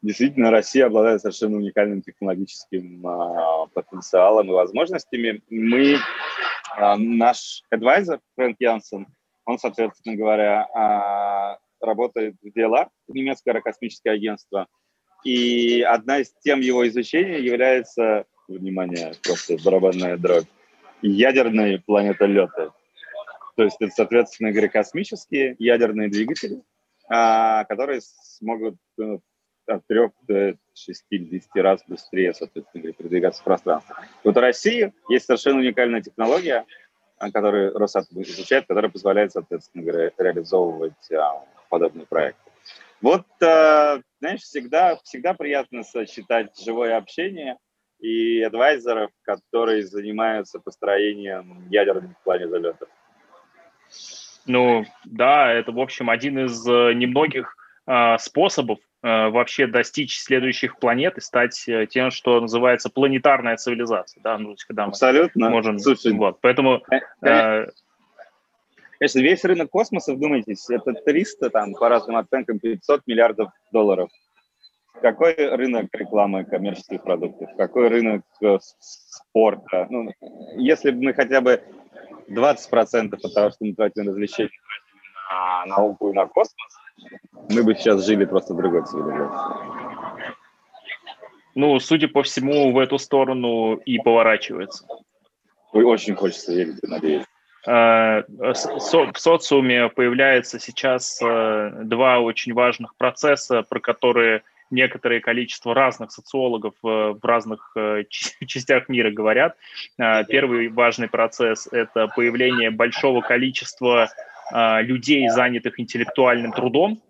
[0.00, 5.42] Действительно, Россия обладает совершенно уникальным технологическим а, потенциалом и возможностями.
[5.50, 5.96] Мы,
[6.76, 9.08] а, наш адвайзер Фрэнк Янсен,
[9.44, 14.68] он, соответственно говоря, а, работает в DLR, немецкое аэрокосмическое агентство,
[15.24, 20.46] и одна из тем его изучения является, внимание, просто барабанная дробь,
[21.02, 22.70] ядерные планетолеты.
[23.56, 26.62] То есть это, соответственно говоря, космические ядерные двигатели,
[27.08, 29.20] которые смогут ну,
[29.68, 33.96] от 3 до 60 раз быстрее, соответственно, передвигаться в пространстве.
[34.24, 36.64] Вот в России есть совершенно уникальная технология,
[37.18, 42.50] которую Росатом изучает, которая позволяет, соответственно, говоря, реализовывать а, подобные проекты.
[43.00, 47.56] Вот, а, знаешь, всегда, всегда приятно сочетать живое общение
[48.00, 52.88] и адвайзеров, которые занимаются построением ядерных планетолетов.
[54.46, 57.54] Ну, да, это, в общем, один из э, немногих
[57.86, 64.20] а, способов а, вообще достичь следующих планет и стать э, тем, что называется планетарная цивилизация.
[64.22, 64.38] Да?
[64.38, 65.50] Ну, когда мы Абсолютно.
[65.50, 65.78] Можем...
[65.78, 66.82] Слушай, вот, поэтому...
[66.90, 67.66] Э, э,
[68.98, 74.10] конечно, весь рынок космоса, вдумайтесь, это 300, там, по разным оценкам, 500 миллиардов долларов.
[75.00, 77.50] Какой рынок рекламы коммерческих продуктов?
[77.56, 78.22] Какой рынок
[78.58, 79.86] спорта?
[79.90, 80.10] Ну,
[80.56, 81.62] если бы мы хотя бы
[82.28, 84.50] 20% от того, что мы тратим на развлечения,
[85.30, 86.77] на науку и на космос,
[87.50, 89.78] мы бы сейчас жили просто в другой цивилизации.
[91.54, 94.86] Ну, судя по всему, в эту сторону и поворачивается.
[95.72, 97.24] Очень хочется верить, надеюсь.
[97.66, 106.12] Э, в социуме появляются сейчас э, два очень важных процесса, про которые некоторое количество разных
[106.12, 107.74] социологов в разных
[108.46, 109.56] частях мира говорят.
[109.96, 114.10] Первый важный процесс– это появление большого количества
[114.50, 117.00] людей, занятых интеллектуальным трудом,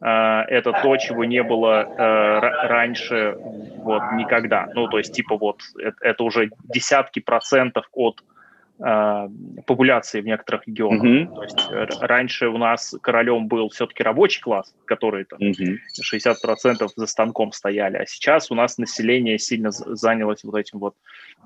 [0.00, 4.68] Э, это то, чего не было э, раньше вот никогда.
[4.74, 8.24] Ну, то есть, типа, вот это, это уже десятки процентов от э,
[9.66, 11.04] популяции в некоторых регионах.
[11.04, 11.34] Mm-hmm.
[11.34, 15.76] То есть раньше у нас королем был все-таки рабочий класс, который там mm-hmm.
[16.12, 20.94] 60% за станком стояли, а сейчас у нас население сильно занялось вот этим вот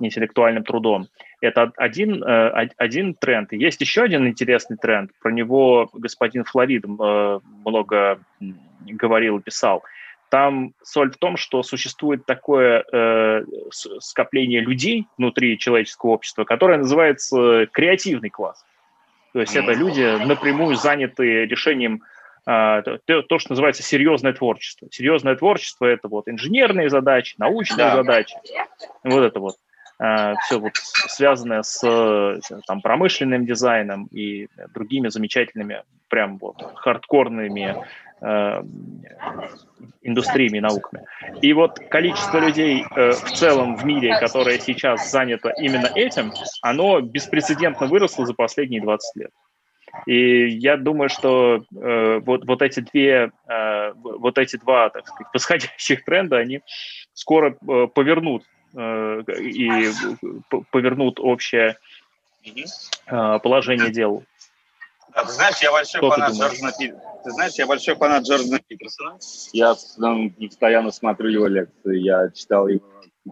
[0.01, 1.09] интеллектуальным трудом.
[1.41, 3.53] Это один, один тренд.
[3.53, 5.11] есть еще один интересный тренд.
[5.21, 8.21] Про него господин Флорид много
[8.87, 9.83] говорил и писал.
[10.35, 17.69] Там соль в том, что существует такое э, скопление людей внутри человеческого общества, которое называется
[17.71, 18.65] креативный класс.
[19.33, 22.03] То есть это люди, напрямую заняты решением
[22.49, 24.89] э, то, то, что называется серьезное творчество.
[24.91, 27.95] Серьезное творчество– это вот инженерные задачи, научные да.
[27.95, 28.35] задачи,
[29.05, 29.55] вот это вот.
[30.05, 31.81] Э, все вот связанное с
[32.67, 37.77] там, промышленным дизайном и другими замечательными, прям вот хардкорными
[38.27, 38.63] Э,
[40.01, 41.05] индустриями науками.
[41.43, 46.33] И вот количество людей э, в целом в мире, которое сейчас занято именно этим,
[46.63, 49.31] оно беспрецедентно выросло за последние 20 лет.
[50.07, 55.29] И я думаю, что э, вот, вот, эти две, э, вот эти два, так сказать,
[55.35, 56.63] восходящих тренда, они
[57.13, 59.93] скоро э, повернут э, и
[60.71, 61.77] повернут общее
[62.45, 64.25] э, положение дел.
[65.15, 67.21] Да, ты знаешь, я большой Что фанат Джордана Питерсона.
[67.23, 69.19] Ты знаешь, я большой фанат Джордана Питерсона.
[69.53, 69.77] Я
[70.49, 71.99] постоянно смотрю его лекции.
[72.01, 72.85] Я читал его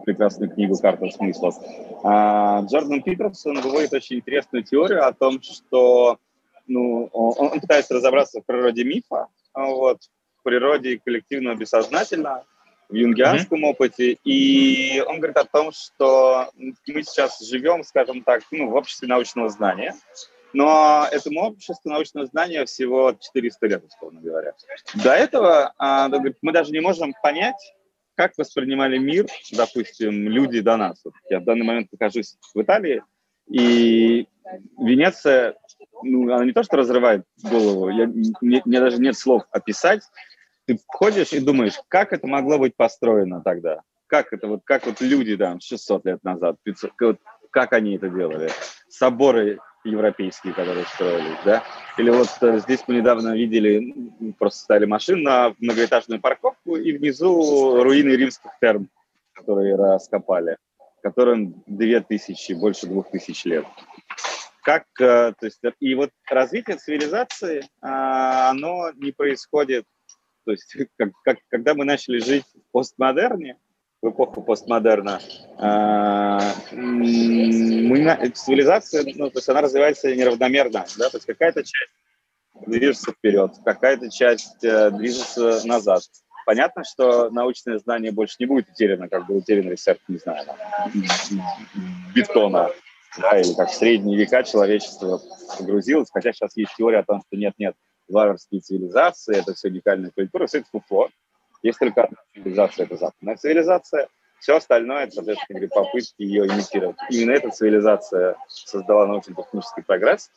[0.05, 1.55] прекрасную книгу «Карта смыслов».
[2.03, 6.17] А, Джордан Питерсон выводит очень интересную теорию о том, что
[6.67, 9.99] ну, он, он пытается разобраться в природе мифа, вот,
[10.39, 12.45] в природе коллективного бессознательного,
[12.89, 13.69] в юнгианском mm-hmm.
[13.69, 14.17] опыте.
[14.23, 19.49] И он говорит о том, что мы сейчас живем, скажем так, ну, в обществе научного
[19.49, 19.95] знания,
[20.53, 24.53] но этому обществу научного знания всего 400 лет, условно говоря.
[25.03, 26.09] До этого а,
[26.41, 27.55] мы даже не можем понять,
[28.15, 31.01] как воспринимали мир, допустим, люди до нас.
[31.03, 33.01] Вот я в данный момент нахожусь в Италии,
[33.49, 34.27] и
[34.79, 35.55] Венеция,
[36.03, 38.07] ну, она не то что разрывает голову, я,
[38.41, 40.03] мне, мне даже нет слов описать.
[40.65, 43.81] Ты ходишь и думаешь, как это могло быть построено тогда?
[44.07, 47.17] Как это вот, как вот люди там 600 лет назад, 500, как,
[47.51, 48.49] как они это делали?
[48.87, 51.63] Соборы европейские, которые строились, да.
[51.97, 53.93] Или вот э, здесь мы недавно видели,
[54.39, 58.89] просто ставили машин на многоэтажную парковку, и внизу руины римских терм,
[59.33, 60.57] которые раскопали,
[61.01, 63.65] которым две тысячи, больше двух тысяч лет.
[64.63, 69.85] Как, э, то есть, и вот развитие цивилизации, а, оно не происходит,
[70.45, 73.57] то есть, как, как, когда мы начали жить в постмодерне,
[74.01, 75.21] в эпоху постмодерна,
[75.57, 76.39] а,
[76.73, 81.91] мы, цивилизация, ну, то есть она развивается неравномерно, да, то есть какая-то часть
[82.67, 86.03] движется вперед, какая-то часть э, движется назад.
[86.45, 90.45] Понятно, что научное знание больше не будет утеряно, как был утерян рецепт, не знаю,
[92.13, 92.71] бетона,
[93.17, 95.21] да, или как в средние века человечество
[95.57, 97.75] погрузилось, хотя сейчас есть теория о том, что нет-нет,
[98.13, 101.09] варварские цивилизации, это все уникальная культура, все это фуфло.
[101.61, 104.07] Есть только одна цивилизация, это западная цивилизация.
[104.39, 106.97] Все остальное, это, соответственно, попытки ее имитировать.
[107.09, 110.29] Именно эта цивилизация создала научно-технический прогресс.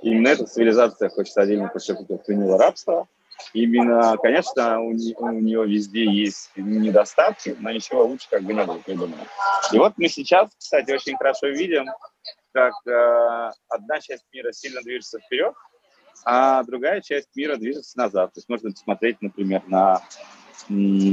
[0.00, 3.06] Именно эта цивилизация, хочется отдельно подчеркнуть, отменила рабство.
[3.52, 8.64] Именно, конечно, у, не, у нее везде есть недостатки, но ничего лучше как бы не
[8.64, 9.26] было придумано.
[9.72, 11.86] И вот мы сейчас, кстати, очень хорошо видим,
[12.52, 15.54] как э, одна часть мира сильно движется вперед,
[16.24, 18.32] а другая часть мира движется назад.
[18.34, 20.02] То есть можно посмотреть, например, на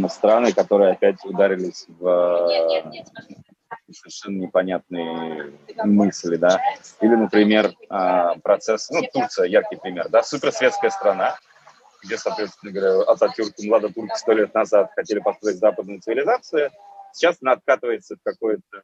[0.09, 2.83] страны, которые опять ударились в
[3.91, 5.53] совершенно непонятные
[5.83, 6.59] мысли, да.
[7.01, 11.37] Или, например, а, процесс, ну, Турция, яркий пример, да, суперсветская страна,
[12.03, 16.69] где, соответственно говоря, Ататюрк и Младотурк сто лет назад хотели построить западную цивилизацию,
[17.13, 18.81] сейчас она откатывается в какое-то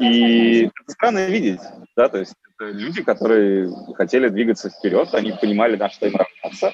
[0.00, 1.60] и это странно видеть,
[1.96, 6.72] да, то есть это люди, которые хотели двигаться вперед, они понимали, на что им равняться,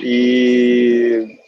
[0.00, 1.38] и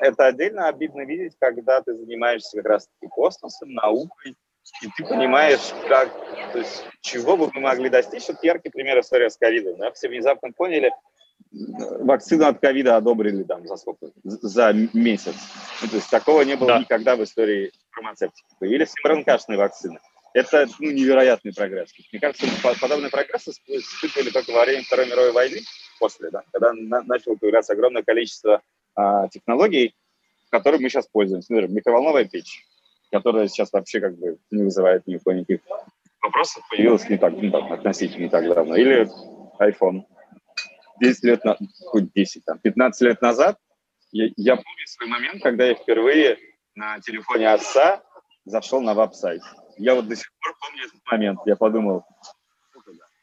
[0.00, 4.36] это отдельно обидно видеть, когда ты занимаешься как раз-таки космосом, наукой,
[4.82, 6.10] и ты понимаешь, как,
[6.52, 8.26] то есть, чего бы мы могли достичь.
[8.28, 9.78] Вот яркий пример истории с ковидом.
[9.78, 9.92] Да?
[9.92, 10.90] Все внезапно поняли,
[12.00, 14.10] вакцину от ковида одобрили там за сколько?
[14.24, 15.34] За месяц.
[15.82, 16.78] Ну, то есть такого не было да.
[16.80, 18.46] никогда в истории фармацевтики.
[18.58, 19.98] Появились МРНК-шные вакцины.
[20.34, 21.90] Это ну, невероятный прогресс.
[22.12, 22.46] Мне кажется,
[22.80, 25.60] подобный прогресс испытывали только во время Второй мировой войны,
[25.98, 28.60] после, да, когда на, начало появляться огромное количество
[28.94, 29.94] а, технологий,
[30.50, 31.52] которыми мы сейчас пользуемся.
[31.52, 32.66] Например, микроволновая печь,
[33.10, 35.60] которая сейчас вообще как бы не вызывает никаких
[36.20, 38.76] вопросов, появилась не так, не так относительно не так давно.
[38.76, 39.08] Или
[39.58, 40.04] iPhone.
[41.00, 43.58] 10 лет, на, хоть 10, там, 15 лет назад
[44.12, 46.38] я, я помню свой момент, когда я впервые
[46.74, 48.02] на телефоне отца
[48.44, 49.42] зашел на веб-сайт.
[49.76, 51.40] Я вот до сих пор помню этот момент.
[51.44, 52.04] Я подумал,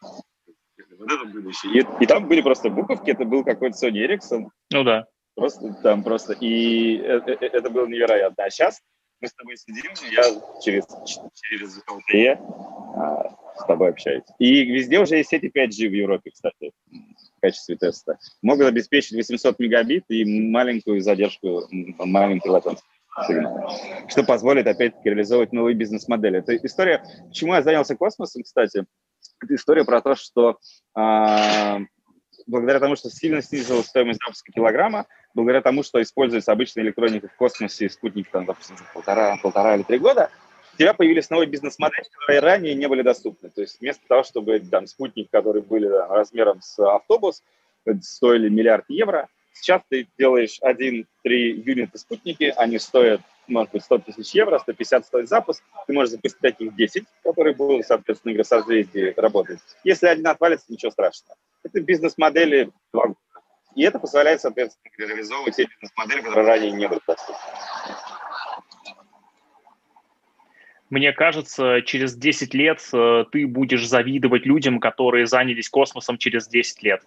[0.01, 1.81] вот это будущее.
[1.81, 4.49] И, и там были просто буковки, это был какой-то Sony Ericsson.
[4.71, 5.07] Ну да.
[5.35, 6.33] Просто там просто.
[6.33, 8.43] И это, э, это было невероятно.
[8.43, 8.79] А сейчас
[9.19, 10.23] мы с тобой сидим, я
[10.61, 10.85] через,
[11.33, 12.37] через LTE
[12.95, 14.25] а, с тобой общаюсь.
[14.37, 16.71] И везде уже есть сети 5G в Европе, кстати,
[17.43, 18.17] качестве теста.
[18.41, 21.67] Могут обеспечить 800 мегабит и маленькую задержку,
[21.99, 22.81] маленький латенс
[24.07, 26.39] что позволит опять-таки реализовывать новые бизнес-модели.
[26.39, 28.85] Это история, почему я занялся космосом, кстати,
[29.39, 30.57] это история про то, что
[30.95, 31.79] а,
[32.47, 37.35] благодаря тому, что сильно снизилась стоимость запуска килограмма, благодаря тому, что используется обычная электроника в
[37.35, 40.31] космосе, спутник, там, допустим, полтора, полтора или три года,
[40.73, 43.49] у тебя появились новые бизнес-модели, которые ранее не были доступны.
[43.49, 47.43] То есть вместо того, чтобы там спутник, который были размером с автобус,
[48.01, 54.33] стоили миллиард евро, сейчас ты делаешь один-три юнита спутники, они стоят может быть, 100 тысяч
[54.33, 59.59] евро, 150 стоит запуск, ты можешь запустить таких 10, которые будут, соответственно, игры созвездии работать.
[59.83, 61.37] Если один отвалится, ничего страшного.
[61.63, 62.71] Это бизнес-модели.
[63.75, 67.35] И это позволяет, соответственно, реализовывать те бизнес-модели, которые ранее не были доступны.
[70.93, 76.83] Мне кажется, через 10 лет э, ты будешь завидовать людям, которые занялись космосом через 10
[76.83, 77.01] лет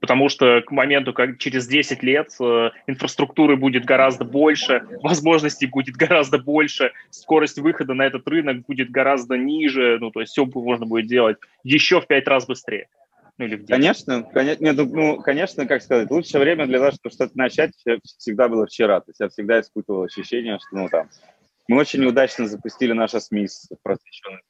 [0.00, 5.96] потому что к моменту, как через 10 лет э, инфраструктуры будет гораздо больше, возможностей будет
[5.96, 10.84] гораздо больше, скорость выхода на этот рынок будет гораздо ниже, ну, то есть все можно
[10.84, 12.88] будет делать еще в 5 раз быстрее.
[13.38, 13.70] Ну, или в 10.
[13.70, 17.72] Конечно, конечно, нет, ну, ну, конечно, как сказать, лучшее время для того, чтобы что-то начать,
[18.18, 19.00] всегда было вчера.
[19.00, 21.08] То есть я всегда испытывал ощущение, что, ну, там,
[21.66, 24.42] мы очень неудачно запустили наше СМИ с просвещенной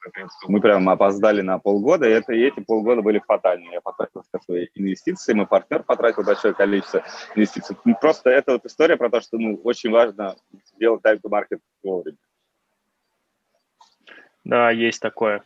[0.47, 3.71] Мы прям опоздали на полгода, и, это, и эти полгода были фатальны.
[3.71, 7.03] Я потратил свои инвестиции, мой партнер потратил большое количество
[7.35, 7.77] инвестиций.
[7.85, 10.35] Ну, просто это вот история про то, что ну, очень важно
[10.77, 12.17] делать time-to-market вовремя.
[14.43, 15.43] Да, есть такое.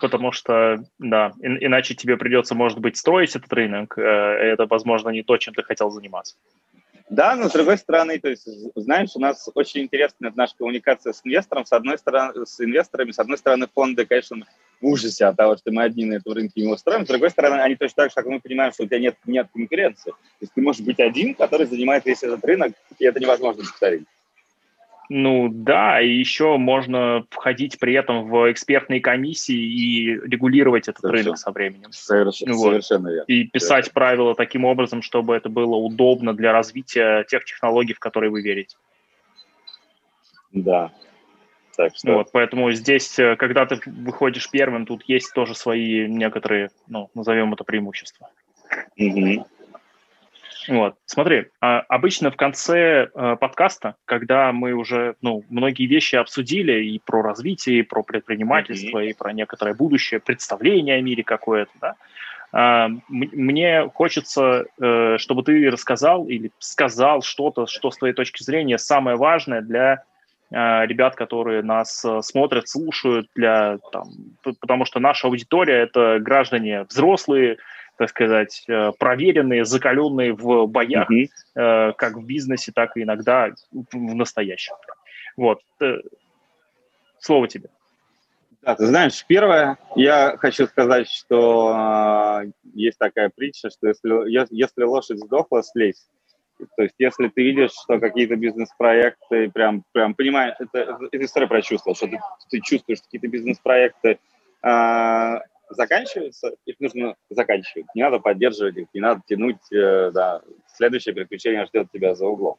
[0.00, 3.98] Потому что, да, иначе тебе придется, может быть, строить этот рынок.
[3.98, 6.36] Э, это, возможно, не то, чем ты хотел заниматься.
[7.10, 11.22] Да, но с другой стороны, то есть, знаешь, у нас очень интересная наша коммуникация с
[11.24, 11.64] инвестором.
[11.64, 14.44] С одной стороны, с инвесторами, с одной стороны, фонды, конечно,
[14.80, 17.06] в ужасе от того, что мы одни на этом рынке не устроим.
[17.06, 19.48] С другой стороны, они точно так же, как мы понимаем, что у тебя нет, нет
[19.52, 20.10] конкуренции.
[20.10, 24.06] То есть ты можешь быть один, который занимает весь этот рынок, и это невозможно повторить.
[25.10, 31.24] Ну да, и еще можно входить при этом в экспертные комиссии и регулировать этот совершенно,
[31.24, 31.92] рынок со временем.
[31.92, 32.68] Совершенно, вот.
[32.68, 33.24] совершенно верно.
[33.26, 33.94] И писать верно.
[33.94, 38.76] правила таким образом, чтобы это было удобно для развития тех технологий, в которые вы верите.
[40.52, 40.92] Да.
[41.76, 42.14] Так что...
[42.14, 47.54] Вот, поэтому здесь, э, когда ты выходишь первым, тут есть тоже свои некоторые, ну, назовем
[47.54, 48.30] это преимущества.
[48.98, 49.46] Угу.
[50.68, 56.84] Вот, смотри, а, обычно в конце э, подкаста, когда мы уже, ну, многие вещи обсудили
[56.84, 59.10] и про развитие, и про предпринимательство, mm-hmm.
[59.10, 61.94] и про некоторое будущее, представление о мире какое-то, да,
[62.52, 68.78] а, мне хочется, э, чтобы ты рассказал или сказал что-то, что с твоей точки зрения
[68.78, 70.02] самое важное для
[70.50, 74.08] э, ребят, которые нас смотрят, слушают, для, там,
[74.60, 77.56] потому что наша аудитория– это граждане взрослые,
[77.98, 81.94] так сказать, э, проверенные, закаленные в боях, mm-hmm.
[81.94, 84.74] как в бизнесе, так и иногда в настоящем.
[85.36, 85.60] Вот.
[85.80, 85.98] Э,
[87.20, 87.70] слово тебе.
[88.62, 94.82] Да, ты знаешь, первое, я хочу сказать, что э, есть такая притча, что если, если
[94.82, 96.06] лошадь сдохла, слезь.
[96.76, 101.62] То есть, если ты видишь, что какие-то бизнес-проекты, прям, прям понимаешь, это, это история про
[101.62, 102.18] чувства, что ты,
[102.50, 104.18] ты чувствуешь, что какие-то бизнес-проекты
[104.64, 105.38] э,
[105.70, 107.86] заканчиваются, их нужно заканчивать.
[107.94, 110.42] Не надо поддерживать их, не надо тянуть, э, да,
[110.74, 112.56] следующее приключение ждет тебя за углом.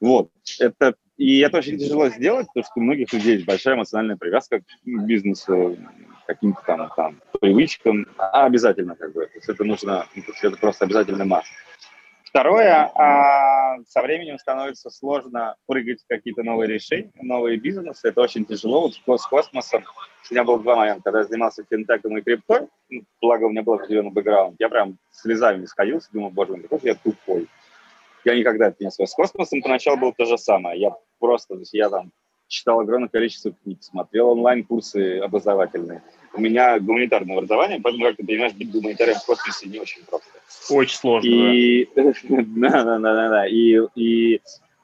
[0.00, 4.16] Вот, это, и это очень тяжело сделать, потому что у многих людей есть большая эмоциональная
[4.16, 5.78] привязка к бизнесу,
[6.26, 10.06] каким-то там, там привычкам, а обязательно как бы, то есть это нужно,
[10.42, 11.46] это просто обязательный масс.
[12.34, 18.08] Второе, а со временем становится сложно прыгать в какие-то новые решения, новые бизнесы.
[18.08, 18.90] Это очень тяжело.
[19.06, 19.84] Вот с космосом
[20.28, 21.02] у меня было два момента.
[21.04, 24.98] Когда я занимался финтеком и криптой, ну, благо у меня был определенный бэкграунд, я прям
[25.12, 27.46] слезами не сходился, думал, боже мой, какой я тупой.
[28.24, 29.12] Я никогда это не связал.
[29.12, 30.80] С космосом поначалу было то же самое.
[30.80, 32.10] Я просто, то есть я там
[32.48, 36.02] читал огромное количество книг, смотрел онлайн-курсы образовательные.
[36.34, 40.28] У меня гуманитарное образование, поэтому, как ты понимаешь, быть гуманитарием в космосе не очень просто.
[40.70, 41.28] Очень сложно.
[41.28, 43.46] И, да, да, да, да, да.
[43.46, 44.40] И, и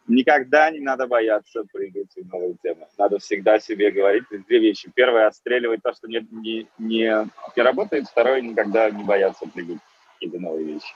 [0.06, 2.86] никогда не надо бояться прыгать в новые темы.
[2.98, 4.90] Надо всегда себе говорить две вещи.
[4.94, 8.06] Первое, отстреливать то, что не, не, не, не работает.
[8.06, 9.78] Второе, никогда не бояться прыгать
[10.14, 10.94] какие-то новые вещи.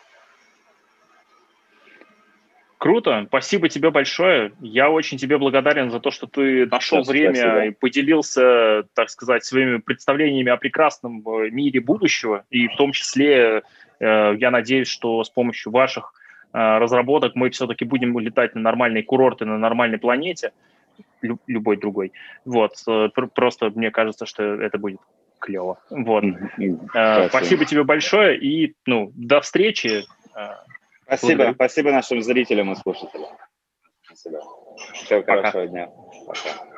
[2.84, 4.52] Круто, спасибо тебе большое.
[4.60, 7.30] Я очень тебе благодарен за то, что ты нашел Спасибо.
[7.30, 12.44] время и поделился, так сказать, своими представлениями о прекрасном э, мире будущего.
[12.50, 13.62] И в том числе,
[14.00, 16.12] э, я надеюсь, что с помощью ваших
[16.52, 20.52] э, разработок мы все-таки будем летать на нормальные курорты на нормальной планете,
[21.46, 22.12] любой другой.
[22.44, 22.72] Вот,
[23.34, 25.00] просто мне кажется, что это будет
[25.38, 25.78] клево.
[25.88, 26.22] Вот.
[26.52, 27.28] Спасибо.
[27.30, 30.02] Спасибо тебе большое и ну, до встречи.
[31.06, 31.54] Спасибо, Благодарю.
[31.54, 33.30] спасибо нашим зрителям и слушателям.
[34.02, 34.40] Спасибо.
[34.94, 35.36] Всего Пока.
[35.36, 35.90] хорошего дня.
[36.26, 36.73] Пока.